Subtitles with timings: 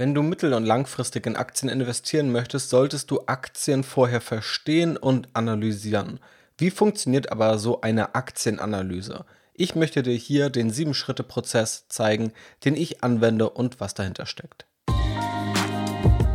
[0.00, 5.28] Wenn du mittel- und langfristig in Aktien investieren möchtest, solltest du Aktien vorher verstehen und
[5.34, 6.20] analysieren.
[6.56, 9.26] Wie funktioniert aber so eine Aktienanalyse?
[9.52, 12.32] Ich möchte dir hier den 7-Schritte-Prozess zeigen,
[12.64, 14.64] den ich anwende und was dahinter steckt.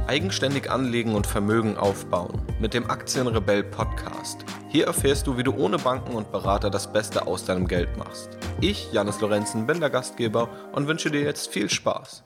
[0.05, 4.45] Eigenständig anlegen und Vermögen aufbauen mit dem Aktienrebell Podcast.
[4.70, 8.29] Hier erfährst du, wie du ohne Banken und Berater das Beste aus deinem Geld machst.
[8.61, 12.23] Ich, Janis Lorenzen, bin der Gastgeber und wünsche dir jetzt viel Spaß.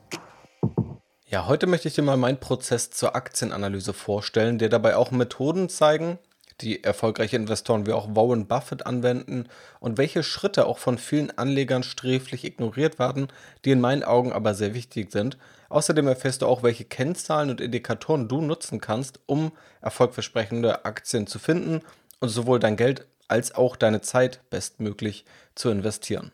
[1.31, 5.69] Ja, heute möchte ich dir mal meinen Prozess zur Aktienanalyse vorstellen, dir dabei auch Methoden
[5.69, 6.17] zeigen,
[6.61, 9.47] die erfolgreiche Investoren wie auch Warren Buffett anwenden
[9.79, 13.27] und welche Schritte auch von vielen Anlegern sträflich ignoriert werden,
[13.63, 15.37] die in meinen Augen aber sehr wichtig sind.
[15.69, 19.51] Außerdem erfährst du auch, welche Kennzahlen und Indikatoren du nutzen kannst, um
[19.81, 21.81] erfolgversprechende Aktien zu finden
[22.19, 26.31] und sowohl dein Geld als auch deine Zeit bestmöglich zu investieren.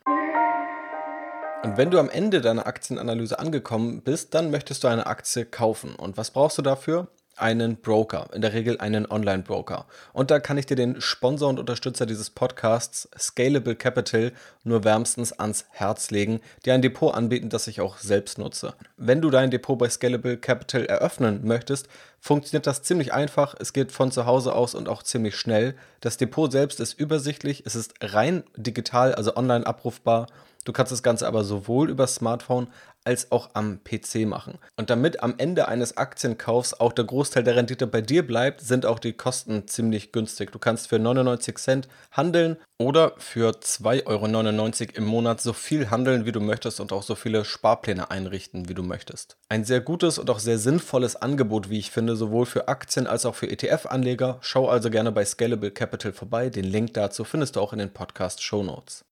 [1.66, 5.96] Und wenn du am Ende deiner Aktienanalyse angekommen bist, dann möchtest du eine Aktie kaufen.
[5.96, 7.08] Und was brauchst du dafür?
[7.38, 9.86] Einen Broker, in der Regel einen Online-Broker.
[10.14, 14.32] Und da kann ich dir den Sponsor und Unterstützer dieses Podcasts, Scalable Capital,
[14.64, 18.74] nur wärmstens ans Herz legen, die ein Depot anbieten, das ich auch selbst nutze.
[18.96, 21.90] Wenn du dein Depot bei Scalable Capital eröffnen möchtest,
[22.22, 23.54] funktioniert das ziemlich einfach.
[23.60, 25.76] Es geht von zu Hause aus und auch ziemlich schnell.
[26.00, 30.28] Das Depot selbst ist übersichtlich, es ist rein digital, also online abrufbar
[30.66, 32.68] Du kannst das Ganze aber sowohl über Smartphone
[33.06, 34.58] als auch am PC machen.
[34.78, 38.86] Und damit am Ende eines Aktienkaufs auch der Großteil der Rendite bei dir bleibt, sind
[38.86, 40.52] auch die Kosten ziemlich günstig.
[40.52, 46.26] Du kannst für 99 Cent handeln oder für 2,99 Euro im Monat so viel handeln,
[46.26, 49.38] wie du möchtest und auch so viele Sparpläne einrichten, wie du möchtest.
[49.50, 53.26] Ein sehr gutes und auch sehr sinnvolles Angebot, wie ich finde, sowohl für Aktien als
[53.26, 54.40] auch für ETF-Anleger.
[54.42, 56.50] Schau also gerne bei Scalable Capital vorbei.
[56.50, 59.06] Den Link dazu findest du auch in den Podcast Show Notes.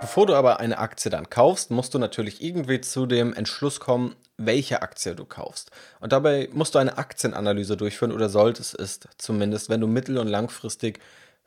[0.00, 4.14] Bevor du aber eine Aktie dann kaufst, musst du natürlich irgendwie zu dem Entschluss kommen,
[4.36, 5.70] welche Aktie du kaufst.
[6.00, 10.28] Und dabei musst du eine Aktienanalyse durchführen oder solltest es zumindest, wenn du mittel- und
[10.28, 11.00] langfristig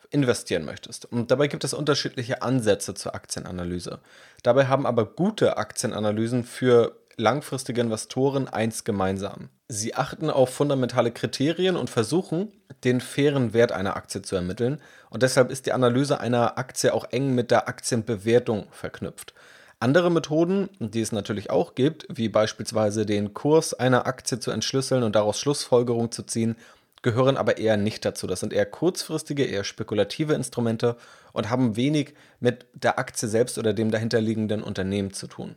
[0.10, 1.06] investieren möchtest.
[1.06, 4.00] Und dabei gibt es unterschiedliche Ansätze zur Aktienanalyse.
[4.42, 9.50] Dabei haben aber gute Aktienanalysen für langfristige Investoren eins gemeinsam.
[9.68, 12.52] Sie achten auf fundamentale Kriterien und versuchen,
[12.84, 14.82] den fairen Wert einer Aktie zu ermitteln.
[15.10, 19.34] Und deshalb ist die Analyse einer Aktie auch eng mit der Aktienbewertung verknüpft.
[19.82, 25.04] Andere Methoden, die es natürlich auch gibt, wie beispielsweise den Kurs einer Aktie zu entschlüsseln
[25.04, 26.56] und daraus Schlussfolgerungen zu ziehen,
[27.02, 28.28] gehören aber eher nicht dazu.
[28.28, 30.98] Das sind eher kurzfristige, eher spekulative Instrumente
[31.32, 35.56] und haben wenig mit der Aktie selbst oder dem dahinterliegenden Unternehmen zu tun.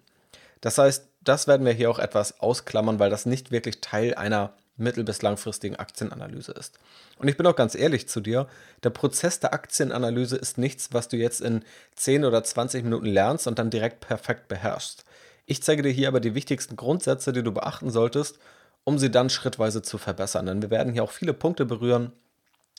[0.61, 4.55] Das heißt, das werden wir hier auch etwas ausklammern, weil das nicht wirklich Teil einer
[4.77, 6.79] mittel- bis langfristigen Aktienanalyse ist.
[7.19, 8.49] Und ich bin auch ganz ehrlich zu dir,
[8.83, 13.47] der Prozess der Aktienanalyse ist nichts, was du jetzt in 10 oder 20 Minuten lernst
[13.47, 15.05] und dann direkt perfekt beherrschst.
[15.47, 18.39] Ich zeige dir hier aber die wichtigsten Grundsätze, die du beachten solltest,
[18.85, 20.47] um sie dann schrittweise zu verbessern.
[20.47, 22.13] Denn wir werden hier auch viele Punkte berühren,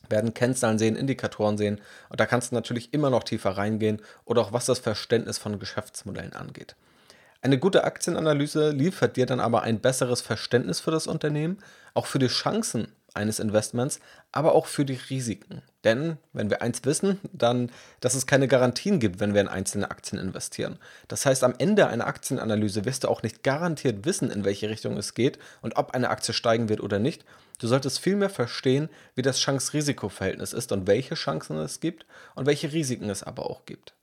[0.09, 1.79] werden Kennzahlen sehen, Indikatoren sehen
[2.09, 5.59] und da kannst du natürlich immer noch tiefer reingehen oder auch was das Verständnis von
[5.59, 6.75] Geschäftsmodellen angeht.
[7.43, 11.57] Eine gute Aktienanalyse liefert dir dann aber ein besseres Verständnis für das Unternehmen,
[11.93, 13.99] auch für die Chancen eines Investments,
[14.31, 15.61] aber auch für die Risiken.
[15.83, 19.91] Denn wenn wir eins wissen, dann, dass es keine Garantien gibt, wenn wir in einzelne
[19.91, 20.79] Aktien investieren.
[21.09, 24.95] Das heißt, am Ende einer Aktienanalyse wirst du auch nicht garantiert wissen, in welche Richtung
[24.95, 27.25] es geht und ob eine Aktie steigen wird oder nicht.
[27.59, 32.05] Du solltest vielmehr verstehen, wie das Chance-Risiko-Verhältnis ist und welche Chancen es gibt
[32.35, 33.93] und welche Risiken es aber auch gibt.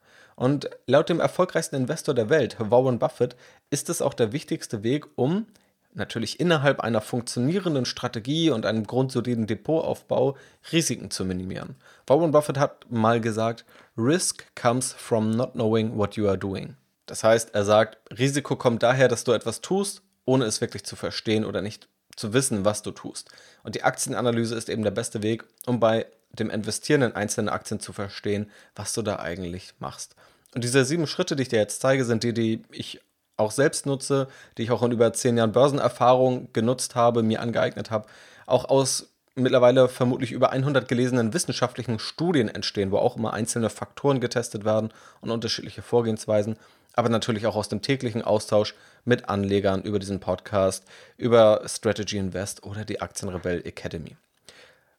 [0.40, 3.36] Und laut dem erfolgreichsten Investor der Welt, Warren Buffett,
[3.68, 5.44] ist es auch der wichtigste Weg, um
[5.92, 10.38] natürlich innerhalb einer funktionierenden Strategie und einem grundsoliden Depotaufbau
[10.72, 11.76] Risiken zu minimieren.
[12.06, 13.66] Warren Buffett hat mal gesagt,
[13.98, 16.74] Risk comes from not knowing what you are doing.
[17.04, 20.96] Das heißt, er sagt, Risiko kommt daher, dass du etwas tust, ohne es wirklich zu
[20.96, 21.86] verstehen oder nicht
[22.16, 23.28] zu wissen, was du tust.
[23.62, 27.80] Und die Aktienanalyse ist eben der beste Weg, um bei dem Investieren in einzelne Aktien
[27.80, 30.14] zu verstehen, was du da eigentlich machst.
[30.54, 33.00] Und diese sieben Schritte, die ich dir jetzt zeige, sind die, die ich
[33.36, 34.28] auch selbst nutze,
[34.58, 38.06] die ich auch in über zehn Jahren Börsenerfahrung genutzt habe, mir angeeignet habe,
[38.46, 44.20] auch aus mittlerweile vermutlich über 100 gelesenen wissenschaftlichen Studien entstehen, wo auch immer einzelne Faktoren
[44.20, 46.56] getestet werden und unterschiedliche Vorgehensweisen,
[46.94, 48.74] aber natürlich auch aus dem täglichen Austausch
[49.04, 50.84] mit Anlegern über diesen Podcast,
[51.16, 54.16] über Strategy Invest oder die Aktienrebell Academy.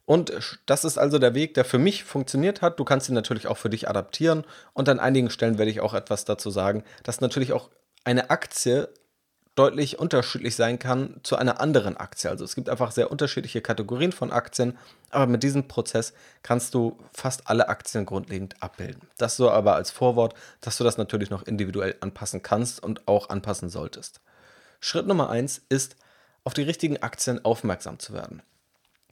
[0.06, 2.80] Und das ist also der Weg, der für mich funktioniert hat.
[2.80, 4.44] Du kannst ihn natürlich auch für dich adaptieren.
[4.74, 7.70] Und an einigen Stellen werde ich auch etwas dazu sagen, dass natürlich auch
[8.04, 8.90] eine Aktie
[9.56, 12.30] deutlich unterschiedlich sein kann zu einer anderen Aktie.
[12.30, 14.78] Also es gibt einfach sehr unterschiedliche Kategorien von Aktien,
[15.10, 19.10] aber mit diesem Prozess kannst du fast alle Aktien grundlegend abbilden.
[19.18, 23.30] Das so aber als Vorwort, dass du das natürlich noch individuell anpassen kannst und auch
[23.30, 24.22] anpassen solltest.
[24.80, 25.96] Schritt Nummer eins ist,
[26.44, 28.42] auf die richtigen Aktien aufmerksam zu werden.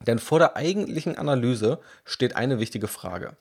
[0.07, 3.35] Denn vor der eigentlichen Analyse steht eine wichtige Frage.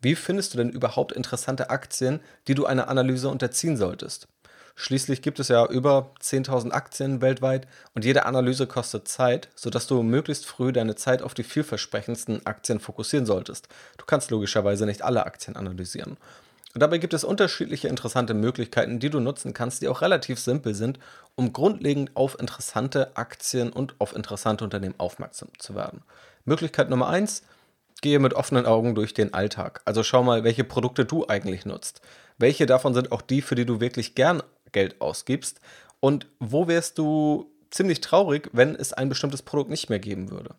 [0.00, 4.28] Wie findest du denn überhaupt interessante Aktien, die du einer Analyse unterziehen solltest?
[4.76, 10.02] Schließlich gibt es ja über 10.000 Aktien weltweit und jede Analyse kostet Zeit, sodass du
[10.02, 13.68] möglichst früh deine Zeit auf die vielversprechendsten Aktien fokussieren solltest.
[13.98, 16.16] Du kannst logischerweise nicht alle Aktien analysieren.
[16.74, 20.74] Und dabei gibt es unterschiedliche interessante Möglichkeiten, die du nutzen kannst, die auch relativ simpel
[20.74, 20.98] sind,
[21.36, 26.02] um grundlegend auf interessante Aktien und auf interessante Unternehmen aufmerksam zu werden.
[26.44, 27.44] Möglichkeit Nummer eins:
[28.02, 29.82] Gehe mit offenen Augen durch den Alltag.
[29.84, 32.00] Also schau mal, welche Produkte du eigentlich nutzt.
[32.38, 34.42] Welche davon sind auch die, für die du wirklich gern
[34.72, 35.60] Geld ausgibst?
[36.00, 40.56] Und wo wärst du ziemlich traurig, wenn es ein bestimmtes Produkt nicht mehr geben würde?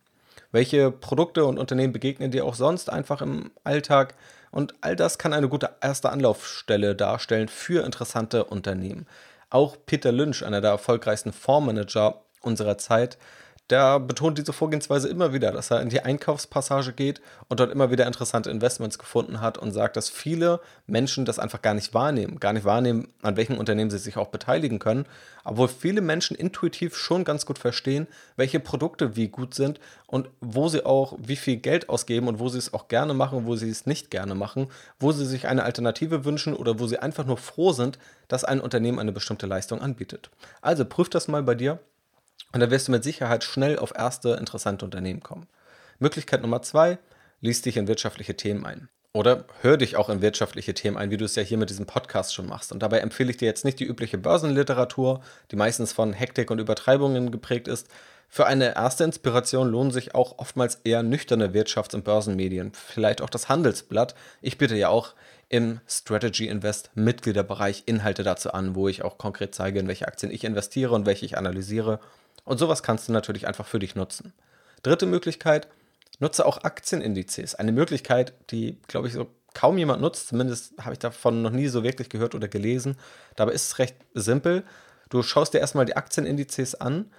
[0.52, 4.16] Welche Produkte und Unternehmen begegnen dir auch sonst einfach im Alltag?
[4.56, 9.06] Und all das kann eine gute erste Anlaufstelle darstellen für interessante Unternehmen.
[9.50, 13.18] Auch Peter Lynch, einer der erfolgreichsten Fondsmanager unserer Zeit,
[13.70, 17.20] der betont diese Vorgehensweise immer wieder, dass er in die Einkaufspassage geht
[17.50, 21.64] und dort immer wieder interessante Investments gefunden hat und sagt, dass viele Menschen das einfach
[21.64, 25.08] gar nicht wahrnehmen, gar nicht wahrnehmen, an welchen Unternehmen sie sich auch beteiligen können,
[25.44, 30.70] obwohl viele Menschen intuitiv schon ganz gut verstehen, welche Produkte wie gut sind und wo
[30.70, 33.70] sie auch wie viel Geld ausgeben und wo sie es auch gerne machen, wo sie
[33.70, 34.68] es nicht gerne machen,
[35.00, 37.98] wo sie sich eine Alternative wünschen oder wo sie einfach nur froh sind,
[38.28, 40.30] dass ein Unternehmen eine bestimmte Leistung anbietet.
[40.62, 41.80] Also prüf das mal bei dir
[42.52, 45.48] und da wirst du mit Sicherheit schnell auf erste interessante Unternehmen kommen.
[46.00, 46.98] Möglichkeit Nummer zwei,
[47.42, 48.90] lies dich in wirtschaftliche Themen ein.
[49.16, 51.86] Oder hör dich auch in wirtschaftliche Themen ein, wie du es ja hier mit diesem
[51.86, 52.74] Podcast schon machst.
[52.74, 55.22] Und dabei empfehle ich dir jetzt nicht die übliche Börsenliteratur,
[55.52, 57.88] die meistens von Hektik und Übertreibungen geprägt ist.
[58.28, 63.30] Für eine erste Inspiration lohnen sich auch oftmals eher nüchterne Wirtschafts- und Börsenmedien, vielleicht auch
[63.30, 64.16] das Handelsblatt.
[64.42, 65.14] Ich biete ja auch
[65.48, 70.32] im Strategy Invest Mitgliederbereich Inhalte dazu an, wo ich auch konkret zeige, in welche Aktien
[70.32, 72.02] ich investiere und welche ich analysiere
[72.46, 74.34] und sowas kannst du natürlich einfach für dich nutzen.
[74.84, 75.68] Dritte Möglichkeit,
[76.20, 77.56] nutze auch Aktienindizes.
[77.56, 81.68] Eine Möglichkeit, die, glaube ich, so kaum jemand nutzt, zumindest habe ich davon noch nie
[81.68, 82.98] so wirklich gehört oder gelesen.
[83.36, 84.64] Dabei ist es recht simpel.
[85.10, 87.12] Du schaust dir erstmal die Aktienindizes an,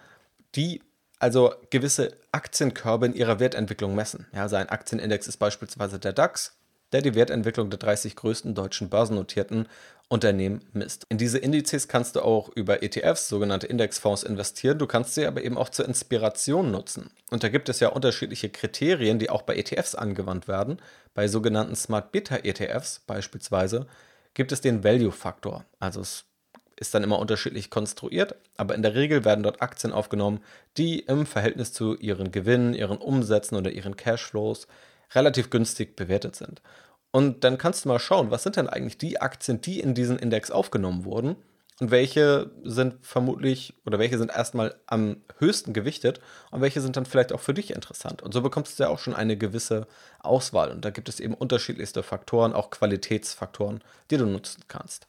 [0.54, 0.82] die
[1.18, 4.26] also gewisse Aktienkörbe in ihrer Wertentwicklung messen.
[4.32, 6.56] Ja, also ein Aktienindex ist beispielsweise der DAX
[6.92, 9.68] der die Wertentwicklung der 30 größten deutschen börsennotierten
[10.08, 11.04] Unternehmen misst.
[11.08, 14.78] In diese Indizes kannst du auch über ETFs, sogenannte Indexfonds, investieren.
[14.78, 17.10] Du kannst sie aber eben auch zur Inspiration nutzen.
[17.30, 20.78] Und da gibt es ja unterschiedliche Kriterien, die auch bei ETFs angewandt werden.
[21.14, 23.86] Bei sogenannten Smart Beta ETFs beispielsweise
[24.34, 25.64] gibt es den Value-Faktor.
[25.80, 26.24] Also es
[26.78, 30.40] ist dann immer unterschiedlich konstruiert, aber in der Regel werden dort Aktien aufgenommen,
[30.76, 34.68] die im Verhältnis zu ihren Gewinnen, ihren Umsätzen oder ihren Cashflows
[35.14, 36.60] relativ günstig bewertet sind.
[37.16, 40.18] Und dann kannst du mal schauen, was sind denn eigentlich die Aktien, die in diesen
[40.18, 41.36] Index aufgenommen wurden
[41.80, 46.20] und welche sind vermutlich oder welche sind erstmal am höchsten gewichtet
[46.50, 48.20] und welche sind dann vielleicht auch für dich interessant.
[48.20, 49.86] Und so bekommst du ja auch schon eine gewisse
[50.20, 50.70] Auswahl.
[50.70, 55.06] Und da gibt es eben unterschiedlichste Faktoren, auch Qualitätsfaktoren, die du nutzen kannst.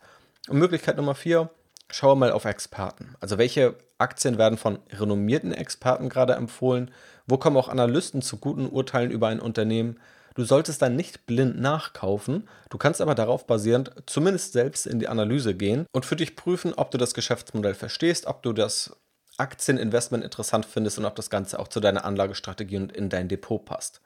[0.47, 1.49] Und Möglichkeit Nummer vier,
[1.89, 3.15] schau mal auf Experten.
[3.19, 6.89] Also welche Aktien werden von renommierten Experten gerade empfohlen?
[7.25, 9.99] Wo kommen auch Analysten zu guten Urteilen über ein Unternehmen?
[10.37, 15.07] Du solltest dann nicht blind nachkaufen, du kannst aber darauf basierend zumindest selbst in die
[15.07, 18.95] Analyse gehen und für dich prüfen, ob du das Geschäftsmodell verstehst, ob du das
[19.37, 23.65] Aktieninvestment interessant findest und ob das Ganze auch zu deiner Anlagestrategie und in dein Depot
[23.65, 23.99] passt.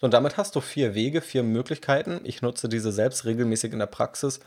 [0.00, 2.20] So, und damit hast du vier Wege, vier Möglichkeiten.
[2.24, 4.40] Ich nutze diese selbst regelmäßig in der Praxis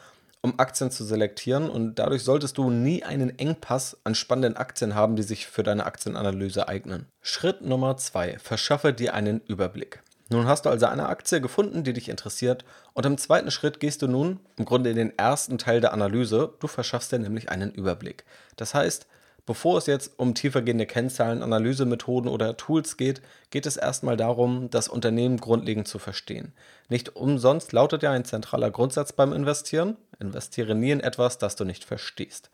[0.46, 5.16] um Aktien zu selektieren und dadurch solltest du nie einen Engpass an spannenden Aktien haben,
[5.16, 7.08] die sich für deine Aktienanalyse eignen.
[7.22, 10.04] Schritt Nummer zwei: Verschaffe dir einen Überblick.
[10.30, 14.02] Nun hast du also eine Aktie gefunden, die dich interessiert und im zweiten Schritt gehst
[14.02, 17.72] du nun im Grunde in den ersten Teil der Analyse, du verschaffst dir nämlich einen
[17.72, 18.24] Überblick.
[18.56, 19.06] Das heißt,
[19.46, 24.88] Bevor es jetzt um tiefergehende Kennzahlen, Analysemethoden oder Tools geht, geht es erstmal darum, das
[24.88, 26.54] Unternehmen grundlegend zu verstehen.
[26.88, 31.66] Nicht umsonst lautet ja ein zentraler Grundsatz beim Investieren, investiere nie in etwas, das du
[31.66, 32.52] nicht verstehst.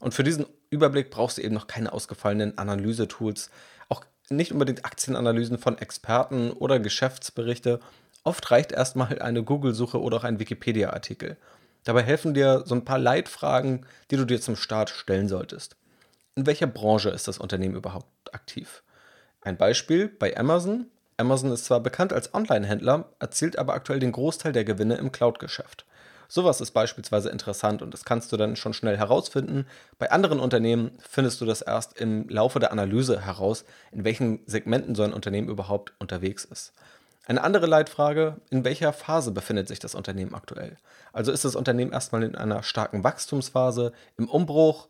[0.00, 3.50] Und für diesen Überblick brauchst du eben noch keine ausgefallenen Analysetools,
[4.30, 7.80] nicht unbedingt Aktienanalysen von Experten oder Geschäftsberichte.
[8.24, 11.36] Oft reicht erstmal eine Google-Suche oder auch ein Wikipedia-Artikel.
[11.84, 15.76] Dabei helfen dir so ein paar Leitfragen, die du dir zum Start stellen solltest
[16.40, 18.82] in welcher Branche ist das Unternehmen überhaupt aktiv?
[19.42, 20.86] Ein Beispiel bei Amazon.
[21.16, 25.84] Amazon ist zwar bekannt als Online-Händler, erzielt aber aktuell den Großteil der Gewinne im Cloud-Geschäft.
[26.32, 29.66] Sowas ist beispielsweise interessant und das kannst du dann schon schnell herausfinden.
[29.98, 34.94] Bei anderen Unternehmen findest du das erst im Laufe der Analyse heraus, in welchen Segmenten
[34.94, 36.72] so ein Unternehmen überhaupt unterwegs ist.
[37.26, 40.76] Eine andere Leitfrage, in welcher Phase befindet sich das Unternehmen aktuell?
[41.12, 44.86] Also ist das Unternehmen erstmal in einer starken Wachstumsphase, im Umbruch,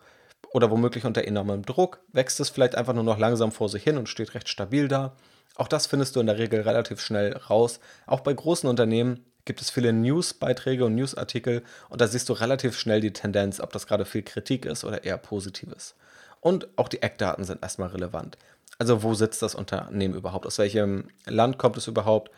[0.52, 2.00] oder womöglich unter enormem Druck?
[2.12, 5.16] Wächst es vielleicht einfach nur noch langsam vor sich hin und steht recht stabil da?
[5.56, 7.80] Auch das findest du in der Regel relativ schnell raus.
[8.06, 12.78] Auch bei großen Unternehmen gibt es viele Newsbeiträge und Newsartikel und da siehst du relativ
[12.78, 15.94] schnell die Tendenz, ob das gerade viel Kritik ist oder eher Positives.
[16.40, 18.38] Und auch die Eckdaten sind erstmal relevant.
[18.78, 20.46] Also wo sitzt das Unternehmen überhaupt?
[20.46, 22.30] Aus welchem Land kommt es überhaupt?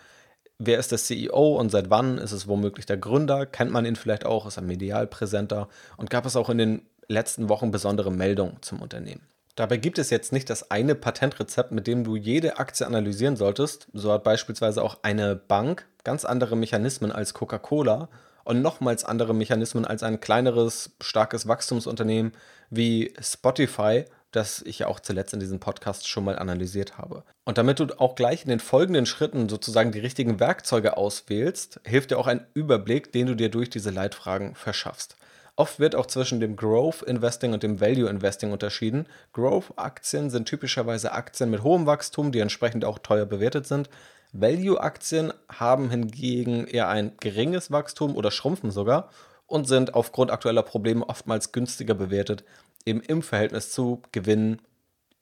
[0.59, 3.47] Wer ist der CEO und seit wann ist es womöglich der Gründer?
[3.47, 4.47] Kennt man ihn vielleicht auch?
[4.47, 5.69] Ist er medial präsenter?
[5.97, 9.23] Und gab es auch in den letzten Wochen besondere Meldungen zum Unternehmen?
[9.55, 13.87] Dabei gibt es jetzt nicht das eine Patentrezept, mit dem du jede Aktie analysieren solltest.
[13.93, 18.09] So hat beispielsweise auch eine Bank ganz andere Mechanismen als Coca-Cola
[18.45, 22.33] und nochmals andere Mechanismen als ein kleineres, starkes Wachstumsunternehmen
[22.71, 27.23] wie Spotify, das ich ja auch zuletzt in diesem Podcast schon mal analysiert habe.
[27.45, 32.11] Und damit du auch gleich in den folgenden Schritten sozusagen die richtigen Werkzeuge auswählst, hilft
[32.11, 35.17] dir auch ein Überblick, den du dir durch diese Leitfragen verschaffst.
[35.55, 39.07] Oft wird auch zwischen dem Growth Investing und dem Value Investing unterschieden.
[39.33, 43.91] Growth-Aktien sind typischerweise Aktien mit hohem Wachstum, die entsprechend auch teuer bewertet sind.
[44.33, 49.11] Value-Aktien haben hingegen eher ein geringes Wachstum oder schrumpfen sogar
[49.47, 52.45] und sind aufgrund aktueller Probleme oftmals günstiger bewertet,
[52.87, 54.63] eben im Verhältnis zu Gewinnen,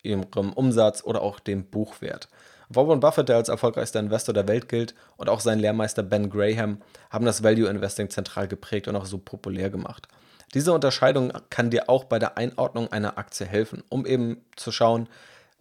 [0.02, 0.22] ihrem
[0.52, 2.28] Umsatz oder auch dem Buchwert.
[2.72, 6.80] Warren Buffett, der als erfolgreichster Investor der Welt gilt, und auch sein Lehrmeister Ben Graham
[7.10, 10.06] haben das Value Investing zentral geprägt und auch so populär gemacht.
[10.54, 15.08] Diese Unterscheidung kann dir auch bei der Einordnung einer Aktie helfen, um eben zu schauen,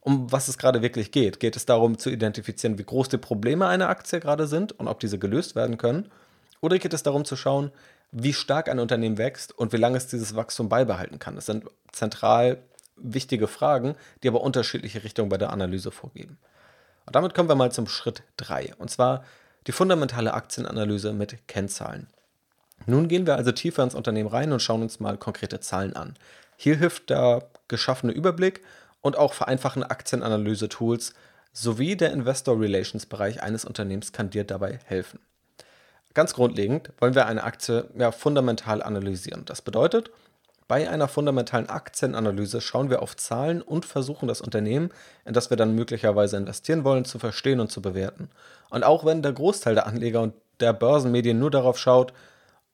[0.02, 1.40] um was es gerade wirklich geht.
[1.40, 5.00] Geht es darum zu identifizieren, wie groß die Probleme einer Aktie gerade sind und ob
[5.00, 6.12] diese gelöst werden können?
[6.62, 7.72] Oder geht es darum zu schauen,
[8.12, 11.36] wie stark ein Unternehmen wächst und wie lange es dieses Wachstum beibehalten kann?
[11.36, 12.60] Das sind zentral
[12.96, 16.38] wichtige Fragen, die aber unterschiedliche Richtungen bei der Analyse vorgeben.
[17.10, 19.24] Und damit kommen wir mal zum Schritt 3, und zwar
[19.66, 22.06] die fundamentale Aktienanalyse mit Kennzahlen.
[22.86, 26.14] Nun gehen wir also tiefer ins Unternehmen rein und schauen uns mal konkrete Zahlen an.
[26.56, 28.62] Hier hilft der geschaffene Überblick
[29.02, 31.16] und auch vereinfachende Aktienanalyse-Tools
[31.52, 35.20] sowie der Investor Relations Bereich eines Unternehmens kann dir dabei helfen.
[36.14, 39.46] Ganz grundlegend wollen wir eine Aktie ja, fundamental analysieren.
[39.46, 40.12] Das bedeutet,
[40.70, 44.92] bei einer fundamentalen Aktienanalyse schauen wir auf Zahlen und versuchen das Unternehmen,
[45.26, 48.30] in das wir dann möglicherweise investieren wollen, zu verstehen und zu bewerten.
[48.70, 52.14] Und auch wenn der Großteil der Anleger und der Börsenmedien nur darauf schaut,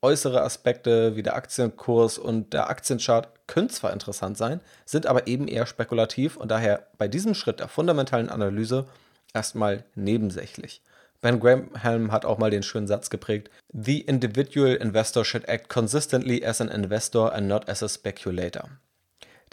[0.05, 5.47] Äußere Aspekte wie der Aktienkurs und der Aktienchart können zwar interessant sein, sind aber eben
[5.47, 8.85] eher spekulativ und daher bei diesem Schritt der fundamentalen Analyse
[9.33, 10.83] erstmal nebensächlich.
[11.21, 16.45] Ben Graham hat auch mal den schönen Satz geprägt: The individual investor should act consistently
[16.45, 18.69] as an investor and not as a speculator.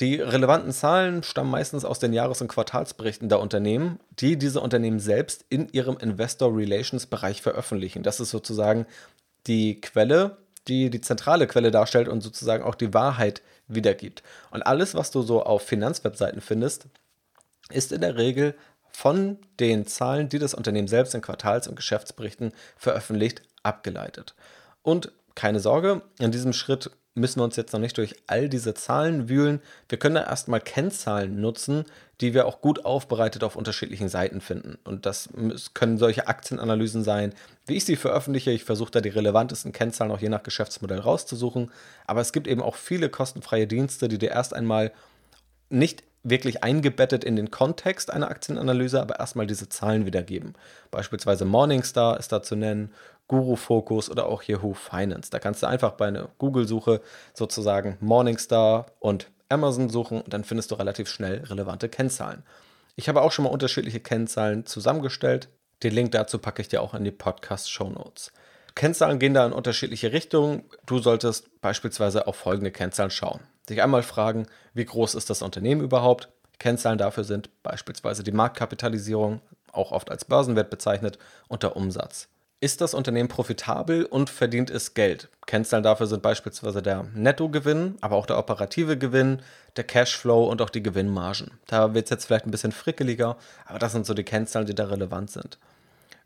[0.00, 5.00] Die relevanten Zahlen stammen meistens aus den Jahres- und Quartalsberichten der Unternehmen, die diese Unternehmen
[5.00, 8.02] selbst in ihrem Investor Relations Bereich veröffentlichen.
[8.02, 8.87] Das ist sozusagen
[9.47, 14.23] die Quelle, die die zentrale Quelle darstellt und sozusagen auch die Wahrheit wiedergibt.
[14.50, 16.87] Und alles, was du so auf Finanzwebseiten findest,
[17.71, 18.54] ist in der Regel
[18.93, 24.35] von den Zahlen, die das Unternehmen selbst in Quartals- und Geschäftsberichten veröffentlicht, abgeleitet.
[24.83, 28.75] Und keine Sorge, in diesem Schritt müssen wir uns jetzt noch nicht durch all diese
[28.75, 29.61] Zahlen wühlen.
[29.89, 31.85] Wir können da erstmal Kennzahlen nutzen,
[32.21, 34.79] die wir auch gut aufbereitet auf unterschiedlichen Seiten finden.
[34.85, 35.29] Und das
[35.75, 37.35] können solche Aktienanalysen sein,
[37.67, 38.51] wie ich sie veröffentliche.
[38.51, 41.71] Ich versuche da die relevantesten Kennzahlen auch je nach Geschäftsmodell rauszusuchen.
[42.07, 44.93] Aber es gibt eben auch viele kostenfreie Dienste, die dir erst einmal
[45.69, 50.55] nicht wirklich eingebettet in den Kontext einer Aktienanalyse, aber erstmal diese Zahlen wiedergeben.
[50.91, 52.93] Beispielsweise Morningstar ist da zu nennen,
[53.29, 55.31] Guru Focus oder auch Yahoo Finance.
[55.31, 57.00] Da kannst du einfach bei einer Google-Suche
[57.35, 62.43] sozusagen Morningstar und Amazon suchen und dann findest du relativ schnell relevante Kennzahlen.
[62.95, 65.49] Ich habe auch schon mal unterschiedliche Kennzahlen zusammengestellt.
[65.83, 68.33] Den Link dazu packe ich dir auch in die Podcast-Show Notes.
[68.75, 70.64] Kennzahlen gehen da in unterschiedliche Richtungen.
[70.87, 73.41] Du solltest beispielsweise auf folgende Kennzahlen schauen.
[73.69, 76.28] Dich einmal fragen, wie groß ist das Unternehmen überhaupt?
[76.59, 79.40] Kennzahlen dafür sind beispielsweise die Marktkapitalisierung,
[79.73, 82.28] auch oft als Börsenwert bezeichnet, und der Umsatz.
[82.61, 85.28] Ist das Unternehmen profitabel und verdient es Geld?
[85.47, 89.42] Kennzahlen dafür sind beispielsweise der Nettogewinn, aber auch der operative Gewinn,
[89.76, 91.50] der Cashflow und auch die Gewinnmargen.
[91.66, 94.76] Da wird es jetzt vielleicht ein bisschen frickeliger, aber das sind so die Kennzahlen, die
[94.76, 95.59] da relevant sind.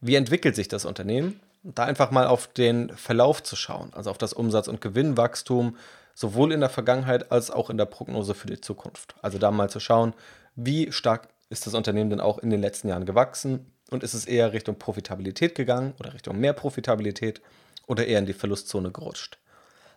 [0.02, 1.40] Wie entwickelt sich das Unternehmen?
[1.62, 5.76] Da einfach mal auf den Verlauf zu schauen, also auf das Umsatz- und Gewinnwachstum,
[6.16, 9.14] sowohl in der Vergangenheit als auch in der Prognose für die Zukunft.
[9.20, 10.14] Also da mal zu schauen,
[10.56, 14.24] wie stark ist das Unternehmen denn auch in den letzten Jahren gewachsen, und ist es
[14.24, 17.40] eher Richtung Profitabilität gegangen oder Richtung mehr Profitabilität
[17.86, 19.38] oder eher in die Verlustzone gerutscht?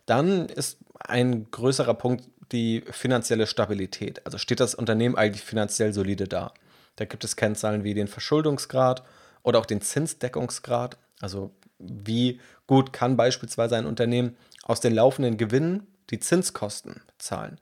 [0.05, 4.25] Dann ist ein größerer Punkt die finanzielle Stabilität.
[4.25, 6.53] Also steht das Unternehmen eigentlich finanziell solide da?
[6.97, 9.03] Da gibt es Kennzahlen wie den Verschuldungsgrad
[9.41, 10.97] oder auch den Zinsdeckungsgrad.
[11.19, 17.59] Also wie gut kann beispielsweise ein Unternehmen aus den laufenden Gewinnen die Zinskosten zahlen?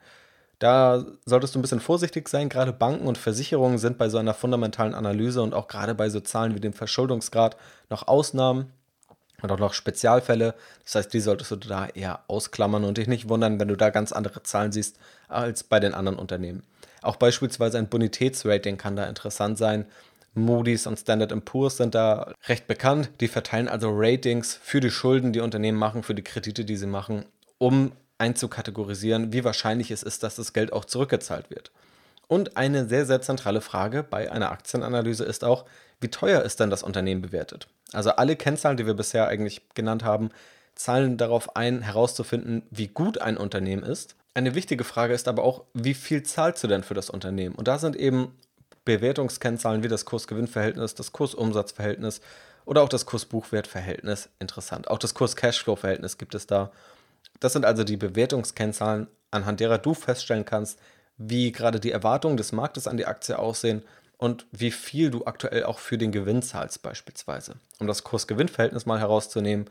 [0.59, 2.49] Da solltest du ein bisschen vorsichtig sein.
[2.49, 6.19] Gerade Banken und Versicherungen sind bei so einer fundamentalen Analyse und auch gerade bei so
[6.19, 7.57] Zahlen wie dem Verschuldungsgrad
[7.89, 8.71] noch Ausnahmen
[9.43, 10.55] und auch noch Spezialfälle.
[10.83, 13.91] Das heißt, die solltest du da eher ausklammern und dich nicht wundern, wenn du da
[13.91, 16.63] ganz andere Zahlen siehst als bei den anderen Unternehmen.
[17.03, 19.85] Auch beispielsweise ein Bonitätsrating kann da interessant sein.
[20.33, 23.09] Moody's und Standard Poor's sind da recht bekannt.
[23.21, 26.87] Die verteilen also Ratings für die Schulden, die Unternehmen machen, für die Kredite, die sie
[26.87, 27.25] machen,
[27.59, 31.71] um einzukategorisieren, wie wahrscheinlich es ist, dass das Geld auch zurückgezahlt wird.
[32.27, 35.65] Und eine sehr, sehr zentrale Frage bei einer Aktienanalyse ist auch,
[36.01, 37.67] wie teuer ist denn das Unternehmen bewertet?
[37.93, 40.29] Also alle Kennzahlen, die wir bisher eigentlich genannt haben,
[40.75, 44.15] zahlen darauf ein, herauszufinden, wie gut ein Unternehmen ist.
[44.33, 47.55] Eine wichtige Frage ist aber auch, wie viel zahlst du denn für das Unternehmen?
[47.55, 48.35] Und da sind eben
[48.85, 52.21] Bewertungskennzahlen wie das Kurs-Gewinn-Verhältnis, das Kurs-Umsatz-Verhältnis
[52.65, 54.89] oder auch das Kurs-Buchwert-Verhältnis interessant.
[54.89, 56.71] Auch das Kurs-Cashflow-Verhältnis gibt es da.
[57.39, 60.79] Das sind also die Bewertungskennzahlen, anhand derer du feststellen kannst,
[61.17, 63.83] wie gerade die Erwartungen des Marktes an die Aktie aussehen
[64.17, 67.55] und wie viel du aktuell auch für den Gewinn zahlst beispielsweise.
[67.79, 69.69] Um das Kurs-Gewinn-Verhältnis mal herauszunehmen,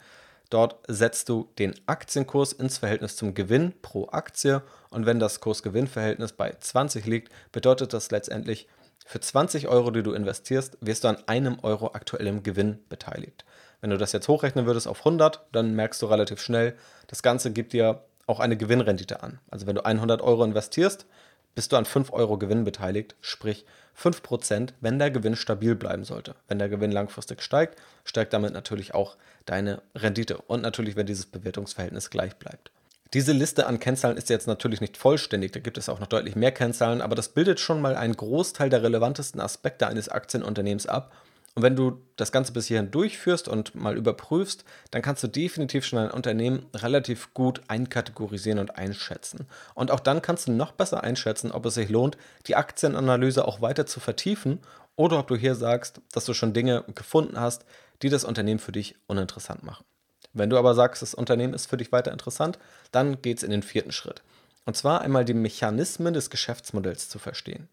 [0.51, 6.33] dort setzt du den Aktienkurs ins Verhältnis zum Gewinn pro Aktie und wenn das Kurs-Gewinn-Verhältnis
[6.33, 8.69] bei 20 liegt, bedeutet das letztendlich,
[9.05, 13.45] für 20 Euro, die du investierst, wirst du an einem Euro aktuellem Gewinn beteiligt.
[13.81, 16.75] Wenn du das jetzt hochrechnen würdest auf 100, dann merkst du relativ schnell,
[17.07, 19.39] das Ganze gibt dir auch eine Gewinnrendite an.
[19.51, 21.07] Also wenn du 100 Euro investierst,
[21.55, 23.65] bist du an 5 Euro Gewinn beteiligt, sprich
[23.99, 26.35] 5%, wenn der Gewinn stabil bleiben sollte.
[26.49, 29.17] Wenn der Gewinn langfristig steigt, steigt damit natürlich auch
[29.47, 32.71] deine Rendite und natürlich, wenn dieses Bewertungsverhältnis gleich bleibt.
[33.15, 36.37] Diese Liste an Kennzahlen ist jetzt natürlich nicht vollständig, da gibt es auch noch deutlich
[36.37, 41.13] mehr Kennzahlen, aber das bildet schon mal einen Großteil der relevantesten Aspekte eines Aktienunternehmens ab.
[41.57, 45.87] Und wenn du das Ganze bis hierhin durchführst und mal überprüfst, dann kannst du definitiv
[45.87, 49.47] schon ein Unternehmen relativ gut einkategorisieren und einschätzen.
[49.75, 53.63] Und auch dann kannst du noch besser einschätzen, ob es sich lohnt, die Aktienanalyse auch
[53.63, 54.61] weiter zu vertiefen
[54.97, 57.65] oder ob du hier sagst, dass du schon Dinge gefunden hast,
[58.03, 59.87] die das Unternehmen für dich uninteressant machen.
[60.35, 62.59] Wenn du aber sagst, das Unternehmen ist für dich weiter interessant,
[62.93, 64.23] dann geht es in den vierten Schritt.
[64.67, 67.71] Und zwar einmal die Mechanismen des Geschäftsmodells zu verstehen.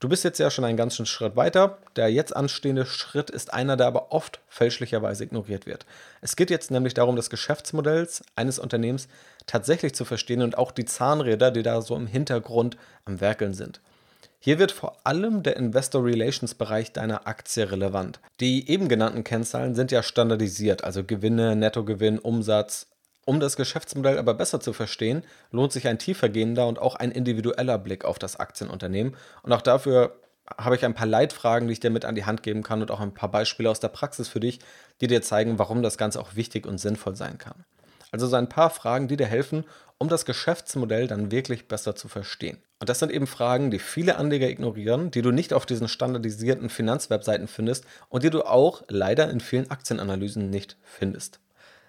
[0.00, 1.78] Du bist jetzt ja schon einen ganzen Schritt weiter.
[1.96, 5.86] Der jetzt anstehende Schritt ist einer, der aber oft fälschlicherweise ignoriert wird.
[6.20, 9.08] Es geht jetzt nämlich darum, das Geschäftsmodells eines Unternehmens
[9.46, 13.80] tatsächlich zu verstehen und auch die Zahnräder, die da so im Hintergrund am Werkeln sind.
[14.40, 18.20] Hier wird vor allem der Investor Relations Bereich deiner Aktie relevant.
[18.38, 22.86] Die eben genannten Kennzahlen sind ja standardisiert, also Gewinne, Nettogewinn, Umsatz.
[23.28, 27.76] Um das Geschäftsmodell aber besser zu verstehen, lohnt sich ein tiefergehender und auch ein individueller
[27.76, 29.14] Blick auf das Aktienunternehmen.
[29.42, 30.18] Und auch dafür
[30.56, 32.90] habe ich ein paar Leitfragen, die ich dir mit an die Hand geben kann und
[32.90, 34.60] auch ein paar Beispiele aus der Praxis für dich,
[35.02, 37.66] die dir zeigen, warum das Ganze auch wichtig und sinnvoll sein kann.
[38.12, 39.66] Also so ein paar Fragen, die dir helfen,
[39.98, 42.56] um das Geschäftsmodell dann wirklich besser zu verstehen.
[42.80, 46.70] Und das sind eben Fragen, die viele Anleger ignorieren, die du nicht auf diesen standardisierten
[46.70, 51.40] Finanzwebseiten findest und die du auch leider in vielen Aktienanalysen nicht findest.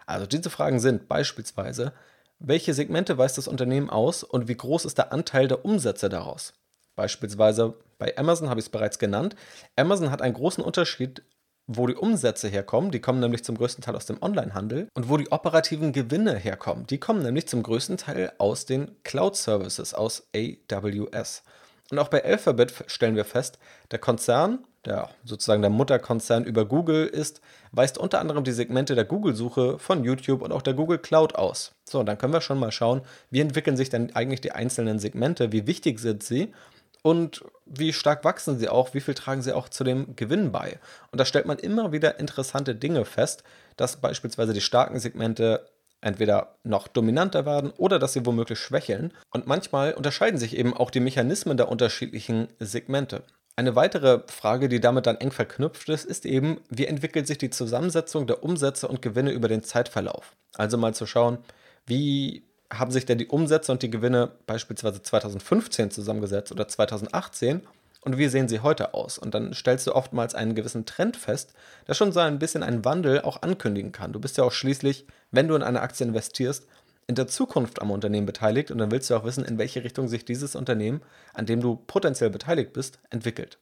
[0.10, 1.94] Also diese Fragen sind beispielsweise,
[2.40, 6.54] welche Segmente weist das Unternehmen aus und wie groß ist der Anteil der Umsätze daraus?
[6.96, 9.36] Beispielsweise bei Amazon habe ich es bereits genannt.
[9.76, 11.24] Amazon hat einen großen Unterschied
[11.72, 15.18] wo die Umsätze herkommen, die kommen nämlich zum größten Teil aus dem Onlinehandel und wo
[15.18, 20.28] die operativen Gewinne herkommen, die kommen nämlich zum größten Teil aus den Cloud Services, aus
[20.36, 21.44] AWS.
[21.92, 23.60] Und auch bei Alphabet stellen wir fest,
[23.92, 29.06] der Konzern, der sozusagen der Mutterkonzern über Google ist, weist unter anderem die Segmente der
[29.06, 31.74] Google-Suche von YouTube und auch der Google Cloud aus.
[31.88, 35.00] So, und dann können wir schon mal schauen, wie entwickeln sich denn eigentlich die einzelnen
[35.00, 36.54] Segmente, wie wichtig sind sie
[37.02, 40.80] und wie stark wachsen sie auch, wie viel tragen sie auch zu dem Gewinn bei.
[41.12, 43.44] Und da stellt man immer wieder interessante Dinge fest,
[43.78, 45.66] dass beispielsweise die starken Segmente
[46.02, 49.14] entweder noch dominanter werden oder dass sie womöglich schwächeln.
[49.32, 53.24] Und manchmal unterscheiden sich eben auch die Mechanismen der unterschiedlichen Segmente.
[53.60, 57.50] Eine weitere Frage, die damit dann eng verknüpft ist, ist eben, wie entwickelt sich die
[57.50, 60.38] Zusammensetzung der Umsätze und Gewinne über den Zeitverlauf?
[60.56, 61.40] Also mal zu schauen,
[61.86, 67.68] wie haben sich denn die Umsätze und die Gewinne beispielsweise 2015 zusammengesetzt oder 2018
[68.06, 69.18] und wie sehen sie heute aus?
[69.18, 71.52] Und dann stellst du oftmals einen gewissen Trend fest,
[71.86, 74.14] der schon so ein bisschen einen Wandel auch ankündigen kann.
[74.14, 76.66] Du bist ja auch schließlich, wenn du in eine Aktie investierst,
[77.10, 80.08] in der Zukunft am Unternehmen beteiligt und dann willst du auch wissen, in welche Richtung
[80.08, 81.02] sich dieses Unternehmen,
[81.34, 83.58] an dem du potenziell beteiligt bist, entwickelt.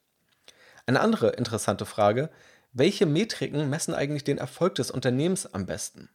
[0.86, 2.30] Eine andere interessante Frage,
[2.74, 6.10] welche Metriken messen eigentlich den Erfolg des Unternehmens am besten?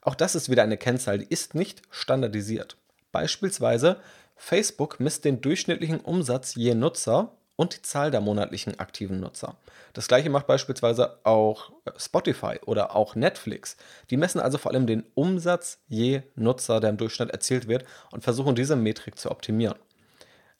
[0.00, 2.78] Auch das ist wieder eine Kennzahl, die ist nicht standardisiert.
[3.12, 4.00] Beispielsweise
[4.36, 9.54] Facebook misst den durchschnittlichen Umsatz je Nutzer und die Zahl der monatlichen aktiven Nutzer.
[9.92, 13.76] Das gleiche macht beispielsweise auch Spotify oder auch Netflix.
[14.08, 18.24] Die messen also vor allem den Umsatz je Nutzer, der im Durchschnitt erzielt wird und
[18.24, 19.76] versuchen diese Metrik zu optimieren.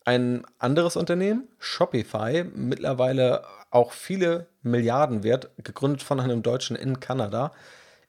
[0.05, 7.53] Ein anderes Unternehmen, Shopify, mittlerweile auch viele Milliarden wert, gegründet von einem Deutschen in Kanada,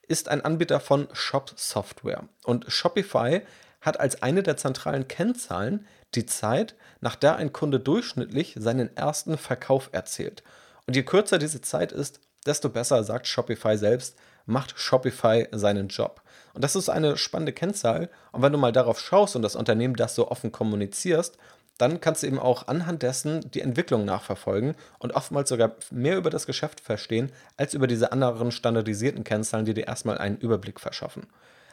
[0.09, 2.25] ist ein Anbieter von Shop-Software.
[2.43, 3.39] Und Shopify
[3.79, 9.37] hat als eine der zentralen Kennzahlen die Zeit, nach der ein Kunde durchschnittlich seinen ersten
[9.37, 10.43] Verkauf erzielt.
[10.87, 16.21] Und je kürzer diese Zeit ist, desto besser, sagt Shopify selbst, macht Shopify seinen Job.
[16.53, 18.09] Und das ist eine spannende Kennzahl.
[18.31, 21.37] Und wenn du mal darauf schaust und das Unternehmen das so offen kommunizierst,
[21.77, 26.29] dann kannst du eben auch anhand dessen die Entwicklung nachverfolgen und oftmals sogar mehr über
[26.29, 31.27] das Geschäft verstehen, als über diese anderen standardisierten Kennzahlen, die dir erstmal einen Überblick verschaffen.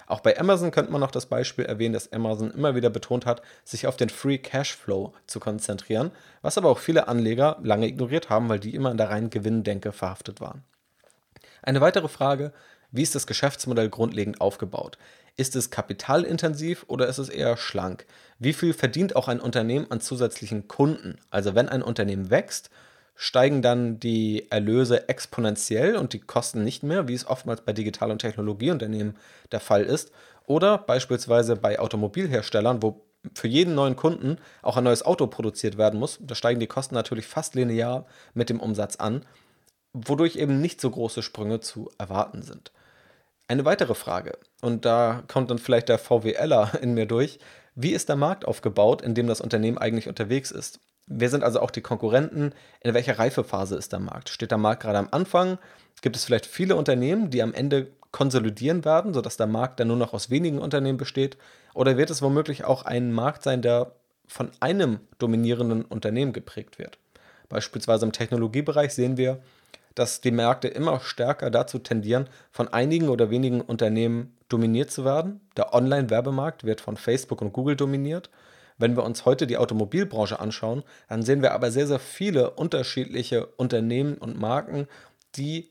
[0.08, 3.42] Auch bei Amazon könnte man noch das Beispiel erwähnen, dass Amazon immer wieder betont hat,
[3.62, 8.48] sich auf den Free Cashflow zu konzentrieren, was aber auch viele Anleger lange ignoriert haben,
[8.48, 10.64] weil die immer in der reinen Gewinndenke verhaftet waren.
[11.62, 12.54] Eine weitere Frage,
[12.90, 14.96] wie ist das Geschäftsmodell grundlegend aufgebaut?
[15.36, 18.06] Ist es kapitalintensiv oder ist es eher schlank?
[18.38, 21.18] Wie viel verdient auch ein Unternehmen an zusätzlichen Kunden?
[21.30, 22.70] Also wenn ein Unternehmen wächst,
[23.20, 28.12] steigen dann die Erlöse exponentiell und die Kosten nicht mehr, wie es oftmals bei Digital-
[28.12, 29.16] und Technologieunternehmen
[29.50, 30.12] der Fall ist.
[30.46, 33.04] Oder beispielsweise bei Automobilherstellern, wo
[33.34, 36.20] für jeden neuen Kunden auch ein neues Auto produziert werden muss.
[36.20, 39.26] Da steigen die Kosten natürlich fast linear mit dem Umsatz an,
[39.92, 42.70] wodurch eben nicht so große Sprünge zu erwarten sind.
[43.48, 47.40] Eine weitere Frage, und da kommt dann vielleicht der VWLer in mir durch,
[47.74, 50.78] wie ist der Markt aufgebaut, in dem das Unternehmen eigentlich unterwegs ist?
[51.08, 52.52] Wer sind also auch die Konkurrenten?
[52.80, 54.28] In welcher Reifephase ist der Markt?
[54.28, 55.58] Steht der Markt gerade am Anfang?
[56.02, 59.96] Gibt es vielleicht viele Unternehmen, die am Ende konsolidieren werden, sodass der Markt dann nur
[59.96, 61.38] noch aus wenigen Unternehmen besteht?
[61.74, 63.92] Oder wird es womöglich auch ein Markt sein, der
[64.26, 66.98] von einem dominierenden Unternehmen geprägt wird?
[67.48, 69.40] Beispielsweise im Technologiebereich sehen wir,
[69.94, 75.40] dass die Märkte immer stärker dazu tendieren, von einigen oder wenigen Unternehmen dominiert zu werden.
[75.56, 78.30] Der Online-Werbemarkt wird von Facebook und Google dominiert
[78.78, 83.46] wenn wir uns heute die Automobilbranche anschauen, dann sehen wir aber sehr, sehr viele unterschiedliche
[83.46, 84.86] Unternehmen und Marken,
[85.34, 85.70] die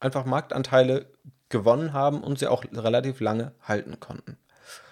[0.00, 1.06] einfach Marktanteile
[1.48, 4.36] gewonnen haben und sie auch relativ lange halten konnten.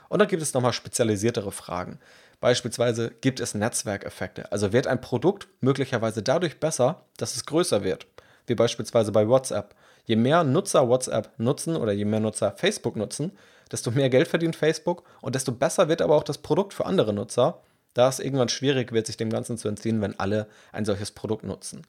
[0.09, 1.98] Und dann gibt es nochmal spezialisiertere Fragen.
[2.40, 4.53] Beispielsweise gibt es Netzwerkeffekte.
[4.53, 8.07] Also wird ein Produkt möglicherweise dadurch besser, dass es größer wird.
[8.46, 9.74] Wie beispielsweise bei WhatsApp.
[10.04, 13.32] Je mehr Nutzer WhatsApp nutzen oder je mehr Nutzer Facebook nutzen,
[13.72, 17.12] desto mehr Geld verdient Facebook und desto besser wird aber auch das Produkt für andere
[17.12, 17.60] Nutzer,
[17.94, 21.44] da es irgendwann schwierig wird, sich dem Ganzen zu entziehen, wenn alle ein solches Produkt
[21.44, 21.86] nutzen.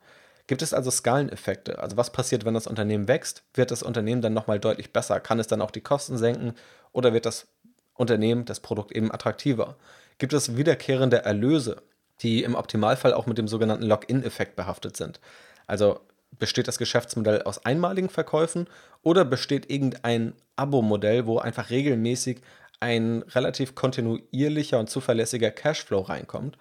[0.47, 1.79] Gibt es also Skaleneffekte?
[1.79, 3.43] Also was passiert, wenn das Unternehmen wächst?
[3.55, 5.19] Wird das Unternehmen dann nochmal deutlich besser?
[5.19, 6.53] Kann es dann auch die Kosten senken
[6.91, 7.47] oder wird das
[7.95, 9.75] Unternehmen, das Produkt eben attraktiver?
[10.19, 11.81] Gibt es wiederkehrende Erlöse,
[12.21, 15.19] die im Optimalfall auch mit dem sogenannten Login-Effekt behaftet sind?
[15.65, 15.99] Also
[16.39, 18.67] besteht das Geschäftsmodell aus einmaligen Verkäufen
[19.03, 22.41] oder besteht irgendein Abo-Modell, wo einfach regelmäßig
[22.79, 26.57] ein relativ kontinuierlicher und zuverlässiger Cashflow reinkommt.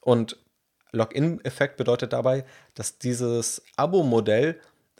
[0.00, 0.38] Und
[0.92, 4.58] Login-Effekt bedeutet dabei, dass dieses Abo-Modell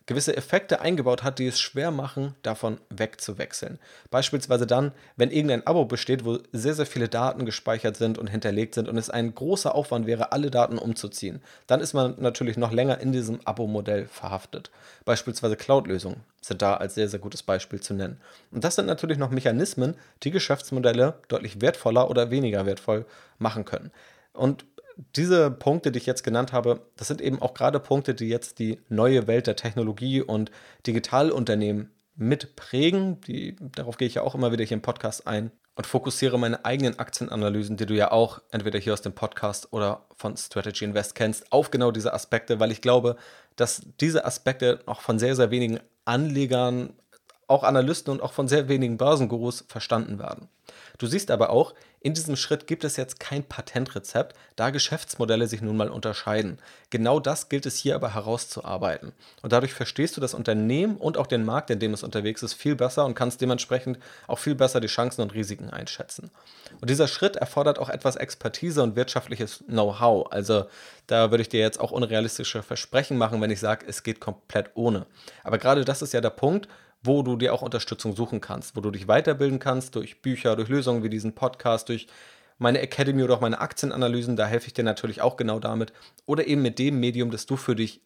[0.08, 3.78] gewisse Effekte eingebaut hat, die es schwer machen, davon wegzuwechseln.
[4.10, 8.74] Beispielsweise dann, wenn irgendein Abo besteht, wo sehr, sehr viele Daten gespeichert sind und hinterlegt
[8.74, 12.72] sind und es ein großer Aufwand wäre, alle Daten umzuziehen, dann ist man natürlich noch
[12.72, 14.70] länger in diesem Abo-Modell verhaftet.
[15.04, 18.18] Beispielsweise Cloud-Lösungen sind da als sehr, sehr gutes Beispiel zu nennen.
[18.50, 23.04] Und das sind natürlich noch Mechanismen, die Geschäftsmodelle deutlich wertvoller oder weniger wertvoll
[23.38, 23.92] machen können.
[24.32, 24.64] Und
[25.16, 28.58] diese Punkte, die ich jetzt genannt habe, das sind eben auch gerade Punkte, die jetzt
[28.58, 30.50] die neue Welt der Technologie und
[30.86, 33.20] Digitalunternehmen mitprägen.
[33.22, 36.64] Die, darauf gehe ich ja auch immer wieder hier im Podcast ein und fokussiere meine
[36.64, 41.14] eigenen Aktienanalysen, die du ja auch entweder hier aus dem Podcast oder von Strategy Invest
[41.14, 43.16] kennst, auf genau diese Aspekte, weil ich glaube,
[43.54, 46.94] dass diese Aspekte noch von sehr, sehr wenigen Anlegern,
[47.46, 50.48] auch Analysten und auch von sehr wenigen Börsengurus verstanden werden.
[50.98, 55.62] Du siehst aber auch, in diesem Schritt gibt es jetzt kein Patentrezept, da Geschäftsmodelle sich
[55.62, 56.58] nun mal unterscheiden.
[56.90, 59.12] Genau das gilt es hier aber herauszuarbeiten.
[59.42, 62.54] Und dadurch verstehst du das Unternehmen und auch den Markt, in dem es unterwegs ist,
[62.54, 66.30] viel besser und kannst dementsprechend auch viel besser die Chancen und Risiken einschätzen.
[66.80, 70.30] Und dieser Schritt erfordert auch etwas Expertise und wirtschaftliches Know-how.
[70.30, 70.66] Also
[71.08, 74.70] da würde ich dir jetzt auch unrealistische Versprechen machen, wenn ich sage, es geht komplett
[74.74, 75.06] ohne.
[75.42, 76.68] Aber gerade das ist ja der Punkt,
[77.02, 80.68] wo du dir auch Unterstützung suchen kannst, wo du dich weiterbilden kannst durch Bücher, durch
[80.68, 82.08] Lösungen wie diesen Podcast, durch
[82.58, 85.92] meine Academy oder auch meine Aktienanalysen, da helfe ich dir natürlich auch genau damit.
[86.26, 88.02] Oder eben mit dem Medium, das du für dich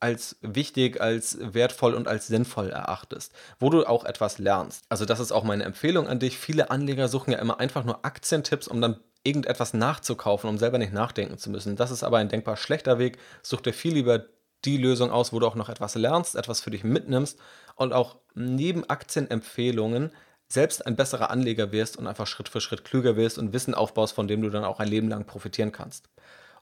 [0.00, 4.84] als wichtig, als wertvoll und als sinnvoll erachtest, wo du auch etwas lernst.
[4.88, 6.38] Also das ist auch meine Empfehlung an dich.
[6.38, 10.92] Viele Anleger suchen ja immer einfach nur Aktientipps, um dann irgendetwas nachzukaufen, um selber nicht
[10.92, 11.76] nachdenken zu müssen.
[11.76, 13.18] Das ist aber ein denkbar schlechter Weg.
[13.42, 14.24] Such dir viel lieber
[14.64, 17.38] die Lösung aus, wo du auch noch etwas lernst, etwas für dich mitnimmst
[17.76, 20.10] und auch neben Aktienempfehlungen
[20.48, 24.14] selbst ein besserer Anleger wirst und einfach Schritt für Schritt klüger wirst und Wissen aufbaust,
[24.14, 26.10] von dem du dann auch ein Leben lang profitieren kannst.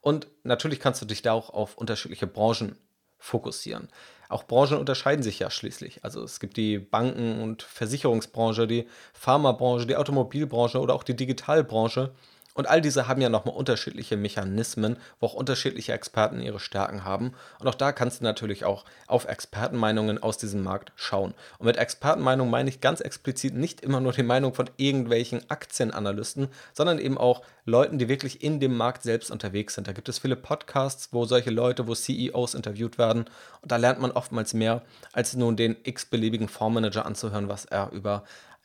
[0.01, 2.77] Und natürlich kannst du dich da auch auf unterschiedliche Branchen
[3.19, 3.89] fokussieren.
[4.29, 6.05] Auch Branchen unterscheiden sich ja schließlich.
[6.05, 12.13] Also es gibt die Banken- und Versicherungsbranche, die Pharmabranche, die Automobilbranche oder auch die Digitalbranche.
[12.55, 17.33] Und all diese haben ja nochmal unterschiedliche Mechanismen, wo auch unterschiedliche Experten ihre Stärken haben.
[17.59, 21.35] Und auch da kannst du natürlich auch auf Expertenmeinungen aus diesem Markt schauen.
[21.59, 26.49] Und mit Expertenmeinung meine ich ganz explizit nicht immer nur die Meinung von irgendwelchen Aktienanalysten,
[26.73, 29.87] sondern eben auch Leuten, die wirklich in dem Markt selbst unterwegs sind.
[29.87, 33.27] Da gibt es viele Podcasts, wo solche Leute, wo CEOs interviewt werden.
[33.63, 34.83] Und da lernt man oftmals mehr,
[35.13, 38.25] als nun den x-beliebigen Fondsmanager anzuhören, was er über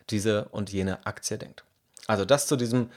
[0.10, 1.63] diese und jene Aktie denkt.
[2.08, 2.89] Also das zu diesem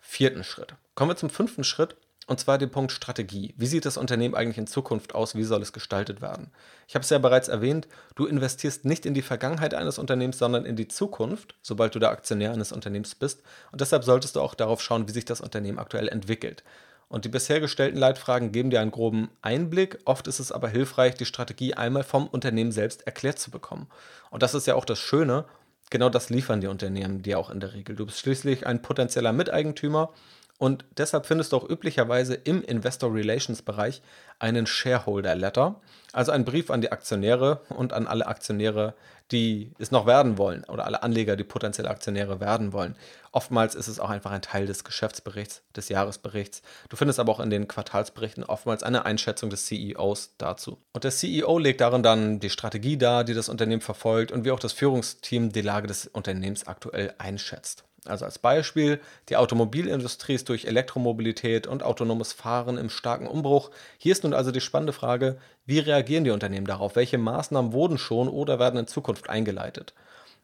[0.00, 0.74] vierten Schritt.
[0.94, 1.96] Kommen wir zum fünften Schritt
[2.30, 3.54] und zwar den Punkt Strategie.
[3.56, 5.34] Wie sieht das Unternehmen eigentlich in Zukunft aus?
[5.34, 6.52] Wie soll es gestaltet werden?
[6.86, 10.64] Ich habe es ja bereits erwähnt, du investierst nicht in die Vergangenheit eines Unternehmens, sondern
[10.64, 13.42] in die Zukunft, sobald du der Aktionär eines Unternehmens bist.
[13.72, 16.62] Und deshalb solltest du auch darauf schauen, wie sich das Unternehmen aktuell entwickelt.
[17.08, 19.98] Und die bisher gestellten Leitfragen geben dir einen groben Einblick.
[20.04, 23.88] Oft ist es aber hilfreich, die Strategie einmal vom Unternehmen selbst erklärt zu bekommen.
[24.30, 25.46] Und das ist ja auch das Schöne
[25.90, 27.96] genau das liefern die Unternehmen dir auch in der Regel.
[27.96, 30.10] Du bist schließlich ein potenzieller Miteigentümer
[30.58, 34.02] und deshalb findest du auch üblicherweise im Investor Relations Bereich
[34.38, 35.80] einen Shareholder Letter,
[36.12, 38.94] also einen Brief an die Aktionäre und an alle Aktionäre,
[39.32, 42.96] die es noch werden wollen oder alle Anleger, die potenzielle Aktionäre werden wollen.
[43.32, 46.62] Oftmals ist es auch einfach ein Teil des Geschäftsberichts, des Jahresberichts.
[46.88, 50.78] Du findest aber auch in den Quartalsberichten oftmals eine Einschätzung des CEOs dazu.
[50.92, 54.50] Und der CEO legt darin dann die Strategie dar, die das Unternehmen verfolgt und wie
[54.50, 57.84] auch das Führungsteam die Lage des Unternehmens aktuell einschätzt.
[58.06, 63.70] Also als Beispiel, die Automobilindustrie ist durch Elektromobilität und autonomes Fahren im starken Umbruch.
[63.98, 66.96] Hier ist nun also die spannende Frage, wie reagieren die Unternehmen darauf?
[66.96, 69.92] Welche Maßnahmen wurden schon oder werden in Zukunft eingeleitet?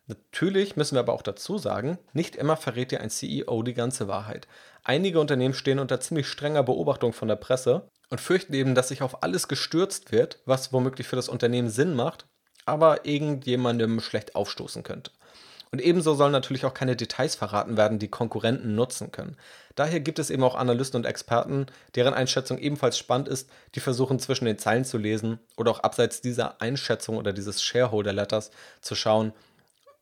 [0.09, 4.07] Natürlich müssen wir aber auch dazu sagen, nicht immer verrät dir ein CEO die ganze
[4.07, 4.47] Wahrheit.
[4.85, 9.03] Einige Unternehmen stehen unter ziemlich strenger Beobachtung von der Presse und fürchten eben, dass sich
[9.03, 12.27] auf alles gestürzt wird, was womöglich für das Unternehmen Sinn macht,
[12.67, 15.11] aber irgendjemandem schlecht aufstoßen könnte.
[15.73, 19.37] Und ebenso sollen natürlich auch keine Details verraten werden, die Konkurrenten nutzen können.
[19.75, 24.19] Daher gibt es eben auch Analysten und Experten, deren Einschätzung ebenfalls spannend ist, die versuchen
[24.19, 28.51] zwischen den Zeilen zu lesen oder auch abseits dieser Einschätzung oder dieses Shareholder Letters
[28.81, 29.33] zu schauen,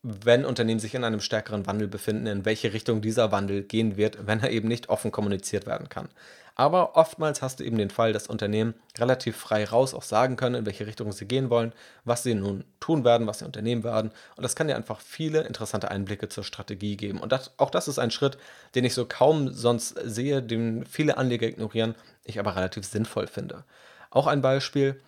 [0.03, 4.27] wenn Unternehmen sich in einem stärkeren Wandel befinden, in welche Richtung dieser Wandel gehen wird,
[4.27, 6.09] wenn er eben nicht offen kommuniziert werden kann.
[6.57, 10.55] Aber oftmals hast du eben den Fall, dass Unternehmen relativ frei raus auch sagen können,
[10.55, 11.73] in welche Richtung sie gehen wollen,
[12.05, 14.13] was sie nun tun werden, was sie unternehmen werden.
[14.37, 17.19] Und das kann dir einfach viele interessante Einblicke zur Strategie geben.
[17.21, 18.39] Und das, auch das ist ein Schritt,
[18.77, 23.65] den ich so kaum sonst sehe, den viele Anleger ignorieren, ich aber relativ sinnvoll finde.
[24.11, 25.01] Auch ein Beispiel,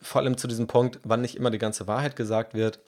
[0.00, 2.78] vor allem zu diesem Punkt, wann nicht immer die ganze Wahrheit gesagt wird.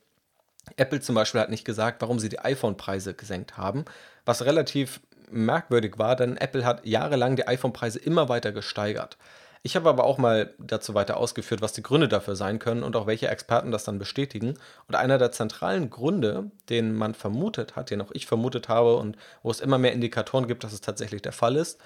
[0.76, 3.84] Apple zum Beispiel hat nicht gesagt, warum sie die iPhone-Preise gesenkt haben,
[4.24, 5.00] was relativ
[5.32, 9.16] merkwürdig war, denn Apple hat jahrelang die iPhone-Preise immer weiter gesteigert.
[9.62, 12.96] Ich habe aber auch mal dazu weiter ausgeführt, was die Gründe dafür sein können und
[12.96, 14.54] auch welche Experten das dann bestätigen.
[14.88, 19.18] Und einer der zentralen Gründe, den man vermutet hat, den auch ich vermutet habe und
[19.42, 21.78] wo es immer mehr Indikatoren gibt, dass es tatsächlich der Fall ist,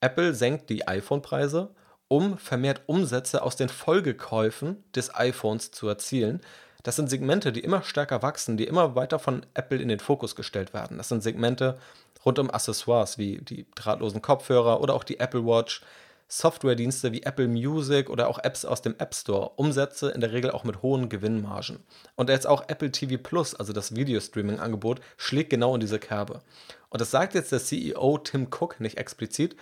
[0.00, 1.70] Apple senkt die iPhone-Preise,
[2.08, 6.40] um vermehrt Umsätze aus den Folgekäufen des iPhones zu erzielen.
[6.82, 10.34] Das sind Segmente, die immer stärker wachsen, die immer weiter von Apple in den Fokus
[10.34, 10.98] gestellt werden.
[10.98, 11.78] Das sind Segmente,
[12.24, 15.82] rund um Accessoires wie die drahtlosen Kopfhörer oder auch die Apple Watch,
[16.28, 20.52] Softwaredienste wie Apple Music oder auch Apps aus dem App Store, Umsätze in der Regel
[20.52, 21.80] auch mit hohen Gewinnmargen.
[22.14, 26.40] Und jetzt auch Apple TV Plus, also das Videostreaming-Angebot, schlägt genau in diese Kerbe.
[26.88, 29.56] Und das sagt jetzt der CEO Tim Cook nicht explizit,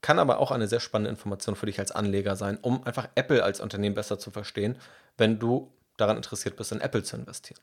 [0.00, 3.44] kann aber auch eine sehr spannende Information für dich als Anleger sein, um einfach Apple
[3.44, 4.78] als Unternehmen besser zu verstehen,
[5.18, 7.60] wenn du daran interessiert bist, in Apple zu investieren.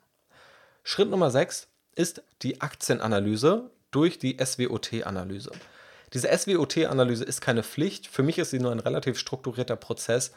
[0.84, 5.52] Schritt Nummer 6 ist die Aktienanalyse durch die SWOT-Analyse.
[6.14, 8.08] Diese SWOT-Analyse ist keine Pflicht.
[8.08, 10.32] Für mich ist sie nur ein relativ strukturierter Prozess,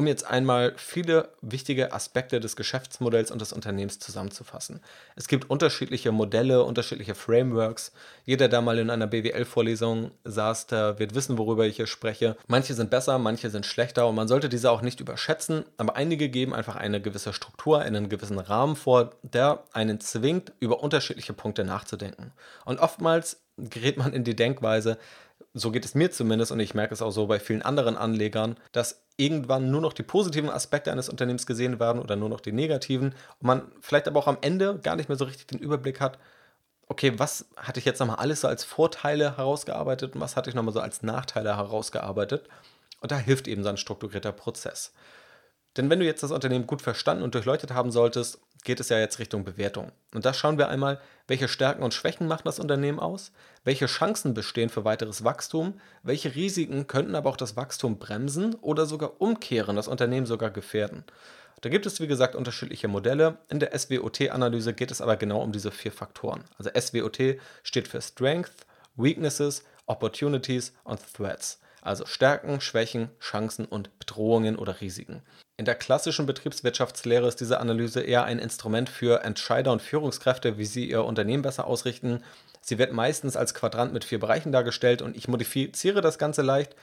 [0.00, 4.80] um jetzt einmal viele wichtige Aspekte des Geschäftsmodells und des Unternehmens zusammenzufassen.
[5.14, 7.92] Es gibt unterschiedliche Modelle, unterschiedliche Frameworks.
[8.24, 12.38] Jeder, der mal in einer BWL-Vorlesung saß, der wird wissen, worüber ich hier spreche.
[12.46, 15.66] Manche sind besser, manche sind schlechter und man sollte diese auch nicht überschätzen.
[15.76, 20.82] Aber einige geben einfach eine gewisse Struktur, einen gewissen Rahmen vor, der einen zwingt, über
[20.82, 22.32] unterschiedliche Punkte nachzudenken.
[22.64, 24.96] Und oftmals gerät man in die Denkweise,
[25.52, 28.56] so geht es mir zumindest und ich merke es auch so bei vielen anderen Anlegern,
[28.72, 32.52] dass irgendwann nur noch die positiven Aspekte eines Unternehmens gesehen werden oder nur noch die
[32.52, 36.00] negativen und man vielleicht aber auch am Ende gar nicht mehr so richtig den Überblick
[36.00, 36.18] hat,
[36.90, 40.56] okay, was hatte ich jetzt nochmal alles so als Vorteile herausgearbeitet und was hatte ich
[40.56, 42.48] nochmal so als Nachteile herausgearbeitet.
[43.00, 44.92] Und da hilft eben so ein strukturierter Prozess.
[45.76, 48.98] Denn wenn du jetzt das Unternehmen gut verstanden und durchleuchtet haben solltest, geht es ja
[48.98, 49.92] jetzt Richtung Bewertung.
[50.14, 53.32] Und da schauen wir einmal, welche Stärken und Schwächen macht das Unternehmen aus,
[53.64, 58.86] welche Chancen bestehen für weiteres Wachstum, welche Risiken könnten aber auch das Wachstum bremsen oder
[58.86, 61.04] sogar umkehren, das Unternehmen sogar gefährden.
[61.60, 63.38] Da gibt es, wie gesagt, unterschiedliche Modelle.
[63.48, 66.44] In der SWOT-Analyse geht es aber genau um diese vier Faktoren.
[66.56, 71.60] Also SWOT steht für Strength, Weaknesses, Opportunities und Threats.
[71.82, 75.22] Also Stärken, Schwächen, Chancen und Bedrohungen oder Risiken.
[75.60, 80.64] In der klassischen Betriebswirtschaftslehre ist diese Analyse eher ein Instrument für Entscheider und Führungskräfte, wie
[80.64, 82.24] sie ihr Unternehmen besser ausrichten.
[82.62, 86.74] Sie wird meistens als Quadrant mit vier Bereichen dargestellt und ich modifiziere das Ganze leicht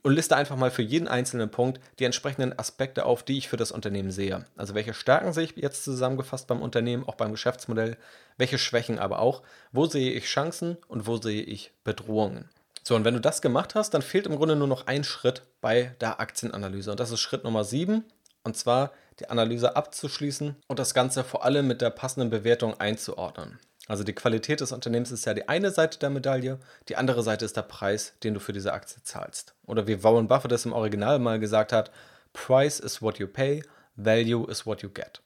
[0.00, 3.58] und liste einfach mal für jeden einzelnen Punkt die entsprechenden Aspekte auf, die ich für
[3.58, 4.46] das Unternehmen sehe.
[4.56, 7.98] Also welche Stärken sehe ich jetzt zusammengefasst beim Unternehmen, auch beim Geschäftsmodell,
[8.38, 9.42] welche Schwächen aber auch,
[9.72, 12.48] wo sehe ich Chancen und wo sehe ich Bedrohungen.
[12.82, 15.42] So, und wenn du das gemacht hast, dann fehlt im Grunde nur noch ein Schritt
[15.60, 16.90] bei der Aktienanalyse.
[16.90, 18.04] Und das ist Schritt Nummer 7.
[18.44, 23.58] Und zwar die Analyse abzuschließen und das Ganze vor allem mit der passenden Bewertung einzuordnen.
[23.88, 27.44] Also die Qualität des Unternehmens ist ja die eine Seite der Medaille, die andere Seite
[27.44, 29.54] ist der Preis, den du für diese Aktie zahlst.
[29.66, 31.90] Oder wie Warren Buffett es im Original mal gesagt hat,
[32.32, 33.62] Price is what you pay,
[33.96, 35.20] Value is what you get.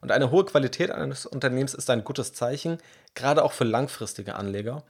[0.00, 2.78] Und eine hohe Qualität eines Unternehmens ist ein gutes Zeichen,
[3.14, 4.82] gerade auch für langfristige Anleger.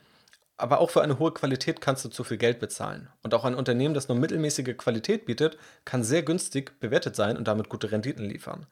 [0.60, 3.08] Aber auch für eine hohe Qualität kannst du zu viel Geld bezahlen.
[3.22, 7.48] Und auch ein Unternehmen, das nur mittelmäßige Qualität bietet, kann sehr günstig bewertet sein und
[7.48, 8.66] damit gute Renditen liefern.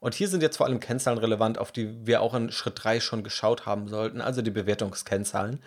[0.00, 3.00] Und hier sind jetzt vor allem Kennzahlen relevant, auf die wir auch in Schritt 3
[3.00, 5.60] schon geschaut haben sollten, also die Bewertungskennzahlen.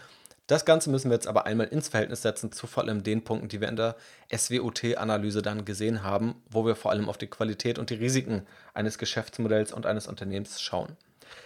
[0.48, 3.48] Das Ganze müssen wir jetzt aber einmal ins Verhältnis setzen zu vor allem den Punkten,
[3.48, 3.96] die wir in der
[4.36, 8.98] SWOT-Analyse dann gesehen haben, wo wir vor allem auf die Qualität und die Risiken eines
[8.98, 10.98] Geschäftsmodells und eines Unternehmens schauen.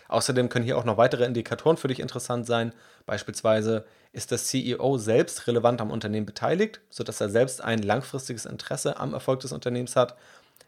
[0.08, 2.74] Außerdem können hier auch noch weitere Indikatoren für dich interessant sein.
[3.06, 8.98] Beispielsweise ist der CEO selbst relevant am Unternehmen beteiligt, sodass er selbst ein langfristiges Interesse
[8.98, 10.16] am Erfolg des Unternehmens hat.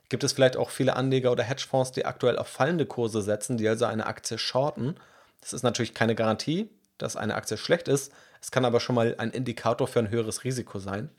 [0.10, 3.68] Gibt es vielleicht auch viele Anleger oder Hedgefonds, die aktuell auf fallende Kurse setzen, die
[3.68, 4.96] also eine Aktie shorten?
[5.42, 8.12] Das ist natürlich keine Garantie, dass eine Aktie schlecht ist.
[8.42, 11.10] Es kann aber schon mal ein Indikator für ein höheres Risiko sein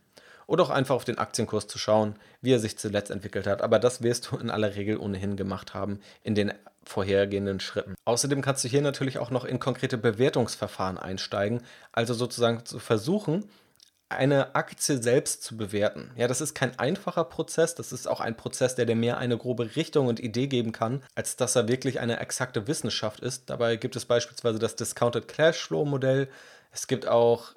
[0.51, 3.63] oder auch einfach auf den Aktienkurs zu schauen, wie er sich zuletzt entwickelt hat.
[3.63, 7.95] Aber das wirst du in aller Regel ohnehin gemacht haben in den vorhergehenden Schritten.
[8.05, 13.49] Außerdem kannst du hier natürlich auch noch in konkrete Bewertungsverfahren einsteigen, also sozusagen zu versuchen,
[14.09, 16.11] eine Aktie selbst zu bewerten.
[16.17, 19.39] Ja, das ist kein einfacher Prozess, das ist auch ein Prozess, der dir mehr eine
[19.39, 23.49] grobe Richtung und Idee geben kann, als dass er wirklich eine exakte Wissenschaft ist.
[23.51, 26.29] Dabei gibt es beispielsweise das Discounted Cashflow Modell.
[26.73, 27.55] Es gibt auch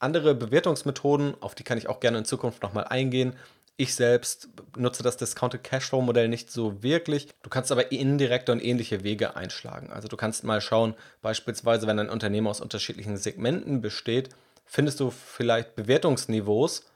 [0.00, 3.34] andere Bewertungsmethoden, auf die kann ich auch gerne in Zukunft nochmal eingehen.
[3.78, 7.28] Ich selbst nutze das Discounted Cashflow Modell nicht so wirklich.
[7.42, 9.90] Du kannst aber indirekte und ähnliche Wege einschlagen.
[9.92, 14.30] Also du kannst mal schauen, beispielsweise wenn ein Unternehmen aus unterschiedlichen Segmenten besteht,
[14.64, 16.86] findest du vielleicht Bewertungsniveaus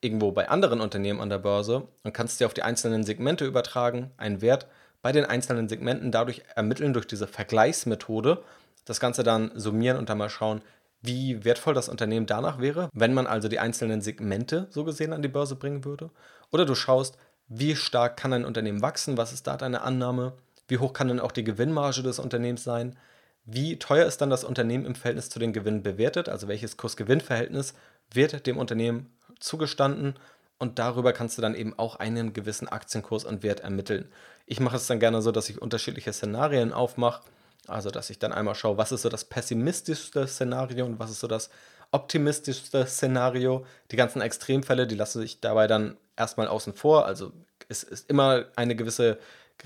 [0.00, 4.10] irgendwo bei anderen Unternehmen an der Börse und kannst dir auf die einzelnen Segmente übertragen,
[4.16, 4.66] einen Wert
[5.02, 8.42] bei den einzelnen Segmenten dadurch ermitteln durch diese Vergleichsmethode,
[8.84, 10.62] das Ganze dann summieren und dann mal schauen,
[11.06, 15.22] wie wertvoll das Unternehmen danach wäre, wenn man also die einzelnen Segmente so gesehen an
[15.22, 16.10] die Börse bringen würde.
[16.50, 17.16] Oder du schaust,
[17.48, 20.34] wie stark kann ein Unternehmen wachsen, was ist da deine Annahme,
[20.68, 22.96] wie hoch kann dann auch die Gewinnmarge des Unternehmens sein,
[23.44, 27.74] wie teuer ist dann das Unternehmen im Verhältnis zu den Gewinnen bewertet, also welches Kurs-Gewinn-Verhältnis
[28.12, 30.14] wird dem Unternehmen zugestanden?
[30.58, 34.08] Und darüber kannst du dann eben auch einen gewissen Aktienkurs und Wert ermitteln.
[34.46, 37.22] Ich mache es dann gerne so, dass ich unterschiedliche Szenarien aufmache
[37.68, 41.20] also, dass ich dann einmal schaue, was ist so das pessimistischste Szenario und was ist
[41.20, 41.50] so das
[41.90, 43.64] optimistischste Szenario.
[43.90, 47.06] Die ganzen Extremfälle, die lasse ich dabei dann erstmal außen vor.
[47.06, 47.32] Also
[47.68, 49.18] es ist immer eine gewisse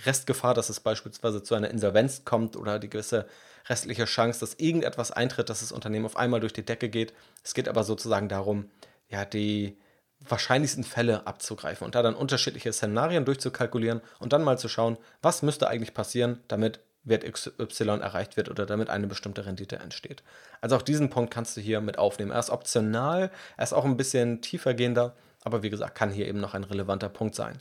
[0.04, 3.26] Restgefahr, dass es beispielsweise zu einer Insolvenz kommt oder die gewisse
[3.68, 7.12] restliche Chance, dass irgendetwas eintritt, dass das Unternehmen auf einmal durch die Decke geht.
[7.44, 8.70] Es geht aber sozusagen darum,
[9.08, 9.76] ja, die
[10.20, 15.42] wahrscheinlichsten Fälle abzugreifen und da dann unterschiedliche Szenarien durchzukalkulieren und dann mal zu schauen, was
[15.42, 20.22] müsste eigentlich passieren, damit Wert XY erreicht wird oder damit eine bestimmte Rendite entsteht.
[20.60, 22.30] Also auch diesen Punkt kannst du hier mit aufnehmen.
[22.30, 26.28] Er ist optional, er ist auch ein bisschen tiefer gehender, aber wie gesagt, kann hier
[26.28, 27.58] eben noch ein relevanter Punkt sein.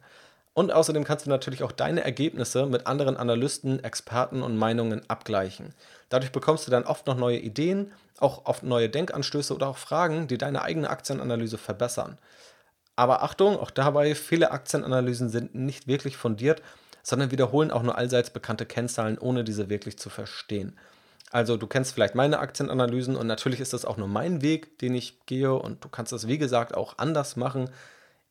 [0.53, 5.73] Und außerdem kannst du natürlich auch deine Ergebnisse mit anderen Analysten, Experten und Meinungen abgleichen.
[6.09, 10.27] Dadurch bekommst du dann oft noch neue Ideen, auch oft neue Denkanstöße oder auch Fragen,
[10.27, 12.17] die deine eigene Aktienanalyse verbessern.
[12.97, 16.61] Aber Achtung, auch dabei, viele Aktienanalysen sind nicht wirklich fundiert
[17.03, 20.77] sondern wiederholen auch nur allseits bekannte Kennzahlen, ohne diese wirklich zu verstehen.
[21.31, 24.95] Also du kennst vielleicht meine Aktienanalysen und natürlich ist das auch nur mein Weg, den
[24.95, 27.69] ich gehe und du kannst das wie gesagt auch anders machen.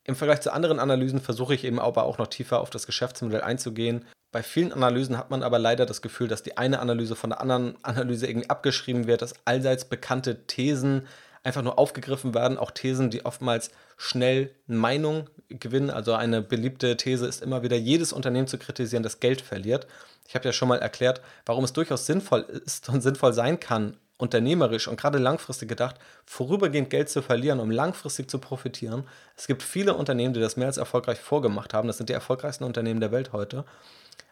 [0.04, 3.42] Im Vergleich zu anderen Analysen versuche ich eben aber auch noch tiefer auf das Geschäftsmodell
[3.42, 4.04] einzugehen.
[4.32, 7.40] Bei vielen Analysen hat man aber leider das Gefühl, dass die eine Analyse von der
[7.40, 11.06] anderen Analyse irgendwie abgeschrieben wird, dass allseits bekannte Thesen
[11.42, 15.90] einfach nur aufgegriffen werden, auch Thesen, die oftmals schnell Meinung gewinnen.
[15.90, 19.86] Also eine beliebte These ist immer wieder, jedes Unternehmen zu kritisieren, das Geld verliert.
[20.26, 23.96] Ich habe ja schon mal erklärt, warum es durchaus sinnvoll ist und sinnvoll sein kann,
[24.18, 29.04] unternehmerisch und gerade langfristig gedacht, vorübergehend Geld zu verlieren, um langfristig zu profitieren.
[29.36, 31.86] Es gibt viele Unternehmen, die das mehr als erfolgreich vorgemacht haben.
[31.86, 33.64] Das sind die erfolgreichsten Unternehmen der Welt heute.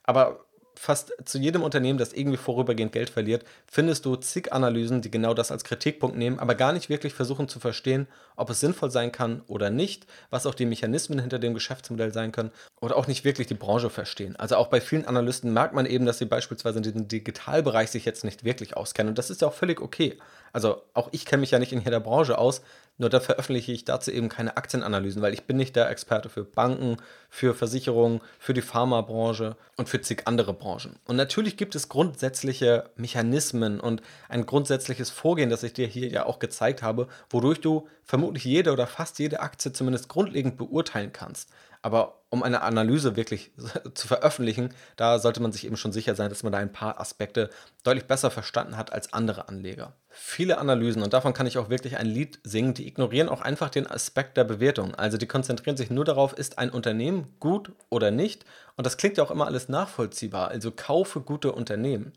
[0.02, 0.44] Aber
[0.78, 5.34] fast zu jedem Unternehmen, das irgendwie vorübergehend Geld verliert, findest du zig Analysen, die genau
[5.34, 8.06] das als Kritikpunkt nehmen, aber gar nicht wirklich versuchen zu verstehen,
[8.36, 12.32] ob es sinnvoll sein kann oder nicht, was auch die Mechanismen hinter dem Geschäftsmodell sein
[12.32, 12.50] können
[12.80, 14.36] oder auch nicht wirklich die Branche verstehen.
[14.36, 18.04] Also auch bei vielen Analysten merkt man eben, dass sie beispielsweise in diesem Digitalbereich sich
[18.04, 20.18] jetzt nicht wirklich auskennen und das ist ja auch völlig okay.
[20.52, 22.62] Also auch ich kenne mich ja nicht in jeder Branche aus,
[22.98, 26.44] nur da veröffentliche ich dazu eben keine Aktienanalysen, weil ich bin nicht der Experte für
[26.44, 26.96] Banken,
[27.28, 30.96] für Versicherungen, für die Pharmabranche und für zig andere Branchen.
[31.04, 36.26] Und natürlich gibt es grundsätzliche Mechanismen und ein grundsätzliches Vorgehen, das ich dir hier ja
[36.26, 41.50] auch gezeigt habe, wodurch du vermutlich jede oder fast jede Aktie zumindest grundlegend beurteilen kannst.
[41.82, 43.52] Aber um eine Analyse wirklich
[43.94, 47.00] zu veröffentlichen, da sollte man sich eben schon sicher sein, dass man da ein paar
[47.00, 47.50] Aspekte
[47.84, 49.92] deutlich besser verstanden hat als andere Anleger.
[50.08, 53.70] Viele Analysen, und davon kann ich auch wirklich ein Lied singen, die ignorieren auch einfach
[53.70, 54.94] den Aspekt der Bewertung.
[54.94, 58.44] Also die konzentrieren sich nur darauf, ist ein Unternehmen gut oder nicht.
[58.76, 60.48] Und das klingt ja auch immer alles nachvollziehbar.
[60.48, 62.12] Also kaufe gute Unternehmen.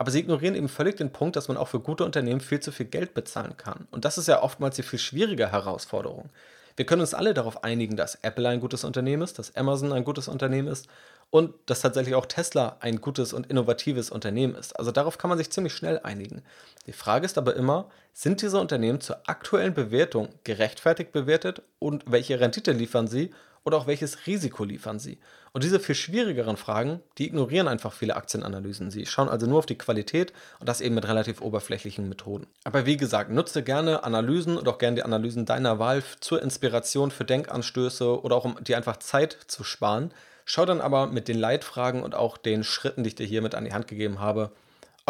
[0.00, 2.72] Aber sie ignorieren eben völlig den Punkt, dass man auch für gute Unternehmen viel zu
[2.72, 3.86] viel Geld bezahlen kann.
[3.90, 6.30] Und das ist ja oftmals die viel schwierige Herausforderung.
[6.76, 10.04] Wir können uns alle darauf einigen, dass Apple ein gutes Unternehmen ist, dass Amazon ein
[10.04, 10.88] gutes Unternehmen ist
[11.28, 14.72] und dass tatsächlich auch Tesla ein gutes und innovatives Unternehmen ist.
[14.78, 16.40] Also darauf kann man sich ziemlich schnell einigen.
[16.86, 22.40] Die Frage ist aber immer, sind diese Unternehmen zur aktuellen Bewertung gerechtfertigt bewertet und welche
[22.40, 23.34] Rendite liefern sie
[23.64, 25.18] oder auch welches Risiko liefern sie?
[25.52, 28.90] Und diese viel schwierigeren Fragen, die ignorieren einfach viele Aktienanalysen.
[28.90, 32.46] Sie schauen also nur auf die Qualität und das eben mit relativ oberflächlichen Methoden.
[32.64, 37.10] Aber wie gesagt, nutze gerne Analysen und auch gerne die Analysen deiner Wahl zur Inspiration
[37.10, 40.12] für Denkanstöße oder auch um dir einfach Zeit zu sparen.
[40.44, 43.54] Schau dann aber mit den Leitfragen und auch den Schritten, die ich dir hier mit
[43.54, 44.52] an die Hand gegeben habe,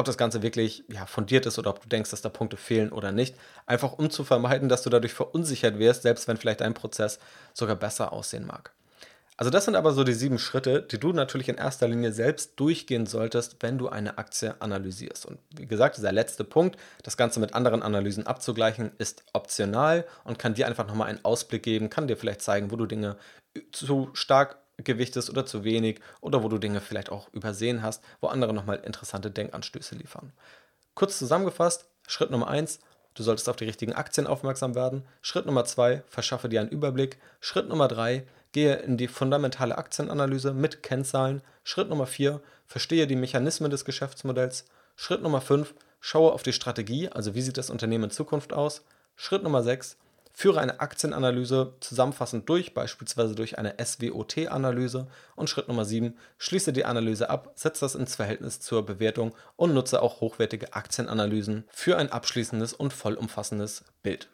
[0.01, 2.91] ob das Ganze wirklich ja, fundiert ist oder ob du denkst, dass da Punkte fehlen
[2.91, 3.37] oder nicht.
[3.67, 7.19] Einfach um zu vermeiden, dass du dadurch verunsichert wirst, selbst wenn vielleicht dein Prozess
[7.55, 8.73] sogar besser aussehen mag.
[9.41, 12.61] Also das sind aber so die sieben Schritte, die du natürlich in erster Linie selbst
[12.61, 15.25] durchgehen solltest, wenn du eine Aktie analysierst.
[15.25, 20.39] Und wie gesagt, dieser letzte Punkt, das Ganze mit anderen Analysen abzugleichen, ist optional und
[20.39, 23.17] kann dir einfach nochmal einen Ausblick geben, kann dir vielleicht zeigen, wo du Dinge
[23.73, 28.29] zu stark gewichtest oder zu wenig oder wo du Dinge vielleicht auch übersehen hast, wo
[28.29, 30.33] andere nochmal interessante Denkanstöße liefern.
[30.95, 32.81] Kurz zusammengefasst, Schritt Nummer 1,
[33.15, 35.05] du solltest auf die richtigen Aktien aufmerksam werden.
[35.23, 37.19] Schritt Nummer 2, verschaffe dir einen Überblick.
[37.41, 41.43] Schritt Nummer 3, gehe in die fundamentale Aktienanalyse mit Kennzahlen.
[41.63, 44.67] Schritt Nummer 4, verstehe die Mechanismen des Geschäftsmodells.
[44.97, 48.85] Schritt Nummer 5, schaue auf die Strategie, also wie sieht das Unternehmen in Zukunft aus.
[49.17, 49.97] Schritt Nummer 6,
[50.41, 55.07] Führe eine Aktienanalyse zusammenfassend durch, beispielsweise durch eine SWOT-Analyse.
[55.37, 59.75] Und Schritt Nummer 7, schließe die Analyse ab, setze das ins Verhältnis zur Bewertung und
[59.75, 64.31] nutze auch hochwertige Aktienanalysen für ein abschließendes und vollumfassendes Bild.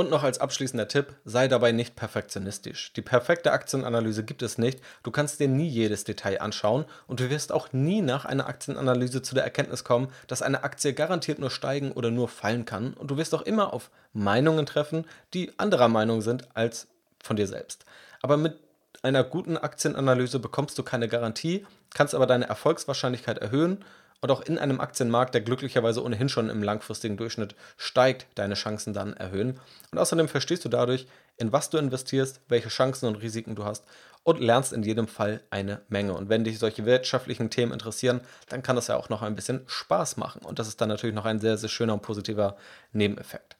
[0.00, 2.90] Und noch als abschließender Tipp, sei dabei nicht perfektionistisch.
[2.94, 4.80] Die perfekte Aktienanalyse gibt es nicht.
[5.02, 9.20] Du kannst dir nie jedes Detail anschauen und du wirst auch nie nach einer Aktienanalyse
[9.20, 12.94] zu der Erkenntnis kommen, dass eine Aktie garantiert nur steigen oder nur fallen kann.
[12.94, 16.88] Und du wirst auch immer auf Meinungen treffen, die anderer Meinung sind als
[17.22, 17.84] von dir selbst.
[18.22, 18.56] Aber mit
[19.02, 23.84] einer guten Aktienanalyse bekommst du keine Garantie, kannst aber deine Erfolgswahrscheinlichkeit erhöhen
[24.20, 28.92] und auch in einem Aktienmarkt, der glücklicherweise ohnehin schon im langfristigen Durchschnitt steigt, deine Chancen
[28.92, 29.58] dann erhöhen.
[29.90, 31.06] Und außerdem verstehst du dadurch,
[31.36, 33.84] in was du investierst, welche Chancen und Risiken du hast
[34.22, 36.12] und lernst in jedem Fall eine Menge.
[36.14, 39.62] Und wenn dich solche wirtschaftlichen Themen interessieren, dann kann das ja auch noch ein bisschen
[39.66, 40.42] Spaß machen.
[40.44, 42.56] Und das ist dann natürlich noch ein sehr, sehr schöner und positiver
[42.92, 43.59] Nebeneffekt.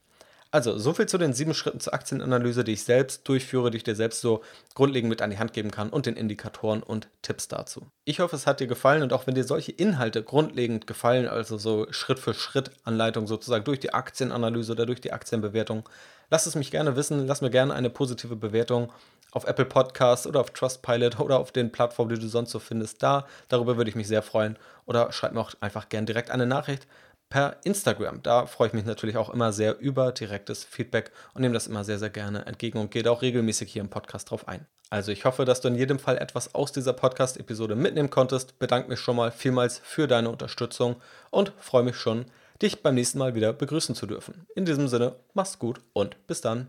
[0.53, 3.85] Also, so viel zu den sieben Schritten zur Aktienanalyse, die ich selbst durchführe, die ich
[3.85, 4.43] dir selbst so
[4.75, 7.87] grundlegend mit an die Hand geben kann und den Indikatoren und Tipps dazu.
[8.05, 11.57] Ich hoffe, es hat dir gefallen und auch wenn dir solche Inhalte grundlegend gefallen, also
[11.57, 15.89] so Schritt für Schritt Anleitung sozusagen durch die Aktienanalyse oder durch die Aktienbewertung,
[16.31, 18.93] lass es mich gerne wissen, lass mir gerne eine positive Bewertung
[19.33, 23.03] auf Apple Podcasts oder auf Trustpilot oder auf den Plattformen, die du sonst so findest,
[23.03, 23.27] da.
[23.49, 24.59] Darüber würde ich mich sehr freuen.
[24.87, 26.89] Oder schreib mir auch einfach gerne direkt eine Nachricht
[27.31, 28.23] per Instagram.
[28.23, 31.85] Da freue ich mich natürlich auch immer sehr über direktes Feedback und nehme das immer
[31.85, 34.67] sehr, sehr gerne entgegen und gehe auch regelmäßig hier im Podcast drauf ein.
[34.91, 38.59] Also ich hoffe, dass du in jedem Fall etwas aus dieser Podcast-Episode mitnehmen konntest.
[38.59, 40.97] Bedanke mich schon mal vielmals für deine Unterstützung
[41.31, 42.27] und freue mich schon,
[42.61, 44.47] dich beim nächsten Mal wieder begrüßen zu dürfen.
[44.57, 46.69] In diesem Sinne, mach's gut und bis dann.